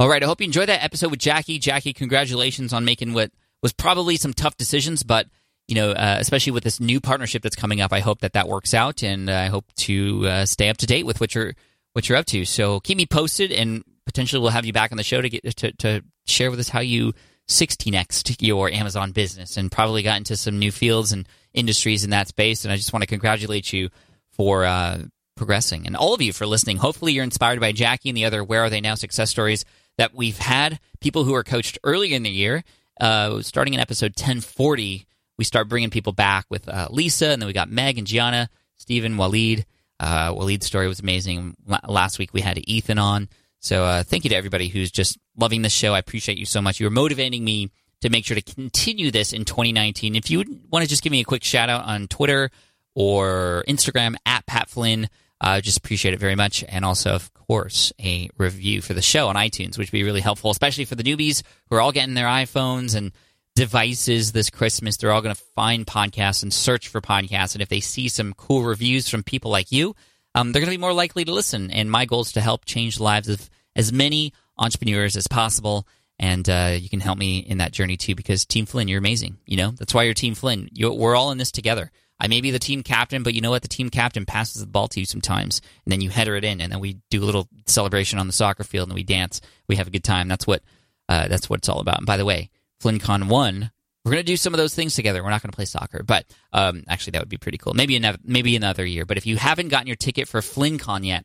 All 0.00 0.08
right, 0.08 0.22
I 0.22 0.26
hope 0.26 0.40
you 0.40 0.44
enjoyed 0.44 0.68
that 0.68 0.84
episode 0.84 1.10
with 1.10 1.18
Jackie. 1.18 1.58
Jackie, 1.58 1.92
congratulations 1.92 2.72
on 2.72 2.84
making 2.84 3.14
what 3.14 3.32
was 3.64 3.72
probably 3.72 4.16
some 4.16 4.32
tough 4.32 4.56
decisions, 4.56 5.02
but 5.02 5.26
you 5.66 5.74
know, 5.74 5.90
uh, 5.90 6.18
especially 6.20 6.52
with 6.52 6.62
this 6.62 6.78
new 6.78 7.00
partnership 7.00 7.42
that's 7.42 7.56
coming 7.56 7.80
up, 7.80 7.92
I 7.92 7.98
hope 7.98 8.20
that 8.20 8.34
that 8.34 8.46
works 8.46 8.74
out, 8.74 9.02
and 9.02 9.28
I 9.28 9.46
hope 9.46 9.64
to 9.78 10.24
uh, 10.28 10.46
stay 10.46 10.68
up 10.68 10.76
to 10.78 10.86
date 10.86 11.04
with 11.04 11.20
what 11.20 11.34
you're 11.34 11.52
what 11.94 12.08
you're 12.08 12.16
up 12.16 12.26
to. 12.26 12.44
So 12.44 12.78
keep 12.78 12.96
me 12.96 13.06
posted, 13.06 13.50
and 13.50 13.82
potentially 14.06 14.40
we'll 14.40 14.52
have 14.52 14.64
you 14.64 14.72
back 14.72 14.92
on 14.92 14.98
the 14.98 15.02
show 15.02 15.20
to 15.20 15.28
get 15.28 15.56
to, 15.56 15.72
to 15.72 16.02
share 16.26 16.52
with 16.52 16.60
us 16.60 16.68
how 16.68 16.78
you 16.78 17.12
16x 17.48 18.36
your 18.40 18.70
Amazon 18.70 19.10
business, 19.10 19.56
and 19.56 19.72
probably 19.72 20.04
got 20.04 20.18
into 20.18 20.36
some 20.36 20.60
new 20.60 20.70
fields 20.70 21.10
and 21.10 21.28
industries 21.54 22.04
in 22.04 22.10
that 22.10 22.28
space. 22.28 22.64
And 22.64 22.70
I 22.72 22.76
just 22.76 22.92
want 22.92 23.02
to 23.02 23.08
congratulate 23.08 23.72
you 23.72 23.88
for 24.30 24.64
uh, 24.64 24.98
progressing, 25.36 25.88
and 25.88 25.96
all 25.96 26.14
of 26.14 26.22
you 26.22 26.32
for 26.32 26.46
listening. 26.46 26.76
Hopefully, 26.76 27.14
you're 27.14 27.24
inspired 27.24 27.58
by 27.58 27.72
Jackie 27.72 28.10
and 28.10 28.16
the 28.16 28.26
other 28.26 28.44
Where 28.44 28.62
Are 28.62 28.70
They 28.70 28.80
Now 28.80 28.94
success 28.94 29.28
stories 29.28 29.64
that 29.98 30.14
we've 30.14 30.38
had. 30.38 30.80
People 31.00 31.24
who 31.24 31.34
are 31.34 31.44
coached 31.44 31.78
earlier 31.84 32.16
in 32.16 32.22
the 32.22 32.30
year, 32.30 32.64
uh, 33.00 33.42
starting 33.42 33.74
in 33.74 33.80
episode 33.80 34.12
1040 34.12 35.06
we 35.38 35.44
start 35.44 35.68
bringing 35.68 35.90
people 35.90 36.12
back 36.12 36.46
with 36.50 36.68
uh, 36.68 36.88
Lisa, 36.90 37.28
and 37.28 37.40
then 37.40 37.46
we 37.46 37.52
got 37.52 37.70
Meg 37.70 37.96
and 37.96 38.06
Gianna, 38.06 38.50
Stephen, 38.76 39.14
Waleed. 39.14 39.64
Uh, 40.00 40.32
Waleed's 40.32 40.66
story 40.66 40.88
was 40.88 41.00
amazing. 41.00 41.56
last 41.86 42.18
week 42.18 42.34
we 42.34 42.40
had 42.40 42.60
Ethan 42.68 42.98
on. 42.98 43.28
So 43.60 43.84
uh, 43.84 44.02
thank 44.02 44.24
you 44.24 44.30
to 44.30 44.36
everybody 44.36 44.68
who's 44.68 44.90
just 44.90 45.18
loving 45.36 45.62
this 45.62 45.72
show. 45.72 45.94
I 45.94 45.98
appreciate 45.98 46.38
you 46.38 46.46
so 46.46 46.60
much. 46.60 46.78
You're 46.78 46.90
motivating 46.90 47.44
me 47.44 47.70
to 48.02 48.10
make 48.10 48.24
sure 48.24 48.36
to 48.36 48.54
continue 48.54 49.10
this 49.10 49.32
in 49.32 49.44
2019. 49.44 50.14
If 50.14 50.30
you 50.30 50.44
want 50.70 50.84
to 50.84 50.88
just 50.88 51.02
give 51.02 51.10
me 51.10 51.20
a 51.20 51.24
quick 51.24 51.42
shout 51.42 51.68
out 51.68 51.84
on 51.84 52.06
Twitter 52.06 52.50
or 52.94 53.64
Instagram 53.66 54.14
at 54.26 54.46
Pat 54.46 54.68
Flynn, 54.68 55.08
I 55.40 55.58
uh, 55.58 55.60
just 55.60 55.78
appreciate 55.78 56.14
it 56.14 56.20
very 56.20 56.34
much. 56.34 56.64
And 56.68 56.84
also, 56.84 57.12
of 57.12 57.32
course, 57.32 57.92
a 58.00 58.28
review 58.38 58.82
for 58.82 58.92
the 58.92 59.02
show 59.02 59.28
on 59.28 59.36
iTunes, 59.36 59.78
which 59.78 59.92
would 59.92 59.98
be 59.98 60.02
really 60.02 60.20
helpful, 60.20 60.50
especially 60.50 60.84
for 60.84 60.96
the 60.96 61.04
newbies 61.04 61.42
who 61.68 61.76
are 61.76 61.80
all 61.80 61.92
getting 61.92 62.14
their 62.14 62.26
iPhones 62.26 62.96
and 62.96 63.12
devices 63.54 64.32
this 64.32 64.50
Christmas. 64.50 64.96
They're 64.96 65.12
all 65.12 65.22
going 65.22 65.34
to 65.34 65.42
find 65.54 65.86
podcasts 65.86 66.42
and 66.42 66.52
search 66.52 66.88
for 66.88 67.00
podcasts. 67.00 67.54
And 67.54 67.62
if 67.62 67.68
they 67.68 67.80
see 67.80 68.08
some 68.08 68.34
cool 68.34 68.62
reviews 68.62 69.08
from 69.08 69.22
people 69.22 69.50
like 69.50 69.72
you, 69.72 69.94
um, 70.34 70.52
they're 70.52 70.60
going 70.60 70.70
to 70.70 70.76
be 70.76 70.80
more 70.80 70.92
likely 70.92 71.24
to 71.24 71.32
listen. 71.32 71.70
And 71.70 71.90
my 71.90 72.04
goal 72.04 72.20
is 72.22 72.32
to 72.32 72.40
help 72.40 72.64
change 72.64 72.96
the 72.96 73.04
lives 73.04 73.28
of 73.28 73.48
as 73.74 73.92
many 73.92 74.32
entrepreneurs 74.56 75.16
as 75.16 75.26
possible. 75.26 75.86
And 76.18 76.48
uh, 76.48 76.76
you 76.78 76.88
can 76.88 77.00
help 77.00 77.18
me 77.18 77.38
in 77.38 77.58
that 77.58 77.72
journey 77.72 77.96
too, 77.96 78.14
because 78.14 78.44
Team 78.44 78.66
Flynn, 78.66 78.88
you're 78.88 78.98
amazing. 78.98 79.38
You 79.46 79.56
know, 79.56 79.70
that's 79.70 79.94
why 79.94 80.02
you're 80.02 80.14
Team 80.14 80.34
Flynn. 80.34 80.68
You're, 80.72 80.92
we're 80.92 81.16
all 81.16 81.30
in 81.30 81.38
this 81.38 81.52
together. 81.52 81.90
I 82.20 82.26
may 82.26 82.40
be 82.40 82.50
the 82.50 82.58
team 82.58 82.82
captain, 82.82 83.22
but 83.22 83.34
you 83.34 83.40
know 83.40 83.50
what? 83.50 83.62
The 83.62 83.68
team 83.68 83.90
captain 83.90 84.26
passes 84.26 84.60
the 84.60 84.66
ball 84.66 84.88
to 84.88 85.00
you 85.00 85.06
sometimes, 85.06 85.60
and 85.84 85.92
then 85.92 86.00
you 86.00 86.10
header 86.10 86.34
it 86.36 86.44
in, 86.44 86.60
and 86.60 86.72
then 86.72 86.80
we 86.80 86.98
do 87.10 87.22
a 87.22 87.26
little 87.26 87.48
celebration 87.66 88.18
on 88.18 88.26
the 88.26 88.32
soccer 88.32 88.64
field, 88.64 88.88
and 88.88 88.94
we 88.94 89.04
dance. 89.04 89.40
We 89.68 89.76
have 89.76 89.86
a 89.86 89.90
good 89.90 90.04
time. 90.04 90.28
That's 90.28 90.46
what 90.46 90.62
uh, 91.08 91.28
that's 91.28 91.48
what 91.48 91.60
it's 91.60 91.68
all 91.68 91.80
about. 91.80 91.98
And 91.98 92.06
by 92.06 92.16
the 92.16 92.24
way, 92.24 92.50
FlynnCon 92.82 93.28
1, 93.28 93.70
we're 94.04 94.12
going 94.12 94.24
to 94.24 94.32
do 94.32 94.36
some 94.36 94.52
of 94.52 94.58
those 94.58 94.74
things 94.74 94.94
together. 94.94 95.22
We're 95.22 95.30
not 95.30 95.42
going 95.42 95.50
to 95.50 95.56
play 95.56 95.64
soccer, 95.64 96.02
but 96.02 96.26
um, 96.52 96.84
actually, 96.88 97.12
that 97.12 97.22
would 97.22 97.28
be 97.28 97.36
pretty 97.36 97.58
cool. 97.58 97.74
Maybe 97.74 97.96
another, 97.96 98.18
maybe 98.24 98.56
another 98.56 98.84
year. 98.84 99.04
But 99.04 99.16
if 99.16 99.26
you 99.26 99.36
haven't 99.36 99.68
gotten 99.68 99.86
your 99.86 99.96
ticket 99.96 100.28
for 100.28 100.40
FlynnCon 100.40 101.04
yet, 101.04 101.24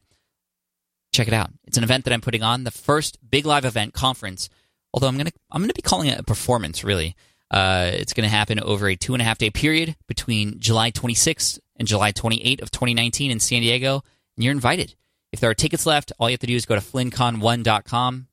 check 1.12 1.27
it 1.27 1.34
out. 1.34 1.51
It's 1.65 1.77
an 1.77 1.84
event 1.84 2.06
that 2.06 2.13
I'm 2.13 2.21
putting 2.21 2.43
on, 2.43 2.63
the 2.63 2.71
first 2.71 3.17
big 3.27 3.45
live 3.45 3.65
event 3.65 3.93
conference. 3.93 4.49
Although 4.93 5.08
I'm 5.08 5.17
to 5.17 5.32
I'm 5.51 5.62
going 5.62 5.69
to 5.69 5.75
be 5.75 5.82
calling 5.82 6.08
it 6.08 6.19
a 6.19 6.23
performance, 6.23 6.84
really. 6.84 7.15
Uh, 7.54 7.92
it's 7.94 8.13
going 8.13 8.28
to 8.28 8.36
happen 8.36 8.60
over 8.60 8.88
a 8.88 8.96
two 8.96 9.13
and 9.13 9.22
a 9.22 9.26
half 9.26 9.38
day 9.38 9.52
period 9.52 9.96
between 10.08 10.60
July 10.60 10.89
26th 10.89 11.60
and 11.78 11.88
July 11.88 12.12
28th 12.12 12.63
of 12.63 12.72
2019 12.72 13.30
in 13.30 13.39
San 13.39 13.62
Diego. 13.62 14.02
And 14.36 14.44
you're 14.44 14.52
invited. 14.52 14.96
If 15.32 15.39
there 15.39 15.52
are 15.52 15.56
tickets 15.56 15.86
left, 15.86 16.12
all 16.18 16.30
you 16.30 16.34
have 16.34 16.39
to 16.39 16.48
do 16.48 16.56
is 16.56 16.66
go 16.66 16.74
to 16.74 16.82
flynncon1.com. 16.82 18.28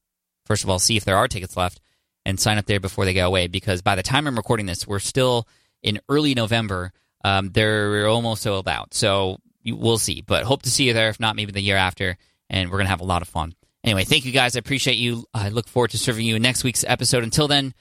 First 0.47 0.65
of 0.65 0.71
all, 0.71 0.79
see 0.79 0.97
if 0.97 1.05
there 1.05 1.19
are 1.19 1.29
tickets 1.29 1.55
left 1.55 1.83
and 2.25 2.41
sign 2.41 2.57
up 2.57 2.65
there 2.65 2.81
before 2.81 3.05
they 3.05 3.13
go 3.13 3.27
away 3.27 3.47
because 3.47 3.83
by 3.83 3.95
the 3.95 4.03
time 4.03 4.27
I'm 4.27 4.37
recording 4.37 4.65
this, 4.65 4.87
we're 4.87 4.99
still 5.01 5.47
in 5.83 6.01
early 6.09 6.35
November. 6.35 6.93
Um, 7.23 7.51
they're 7.51 8.07
almost 8.09 8.43
sold 8.43 8.69
out. 8.69 8.95
So 8.95 9.37
we'll 9.67 9.99
see. 9.99 10.23
But 10.23 10.45
hope 10.45 10.63
to 10.63 10.71
see 10.71 10.85
you 10.85 10.95
there. 10.95 11.11
If 11.11 11.21
not, 11.21 11.37
maybe 11.37 11.53
the 11.53 11.61
year 11.61 11.77
after. 11.77 12.17
And 12.49 12.71
we're 12.71 12.79
going 12.79 12.87
to 12.87 12.91
have 12.91 13.03
a 13.03 13.05
lot 13.05 13.21
of 13.21 13.29
fun. 13.29 13.55
Anyway, 13.85 14.05
thank 14.05 14.25
you 14.25 14.33
guys. 14.33 14.57
I 14.57 14.61
appreciate 14.61 14.97
you. 14.97 15.27
I 15.35 15.51
look 15.51 15.69
forward 15.69 15.91
to 15.91 15.99
serving 15.99 16.25
you 16.25 16.37
in 16.37 16.43
next 16.43 16.65
week's 16.65 16.85
episode. 16.87 17.23
Until 17.23 17.49
then, 17.49 17.75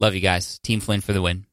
love 0.00 0.14
you 0.14 0.20
guys. 0.20 0.58
Team 0.60 0.80
Flynn 0.80 1.00
for 1.00 1.12
the 1.12 1.22
win. 1.22 1.46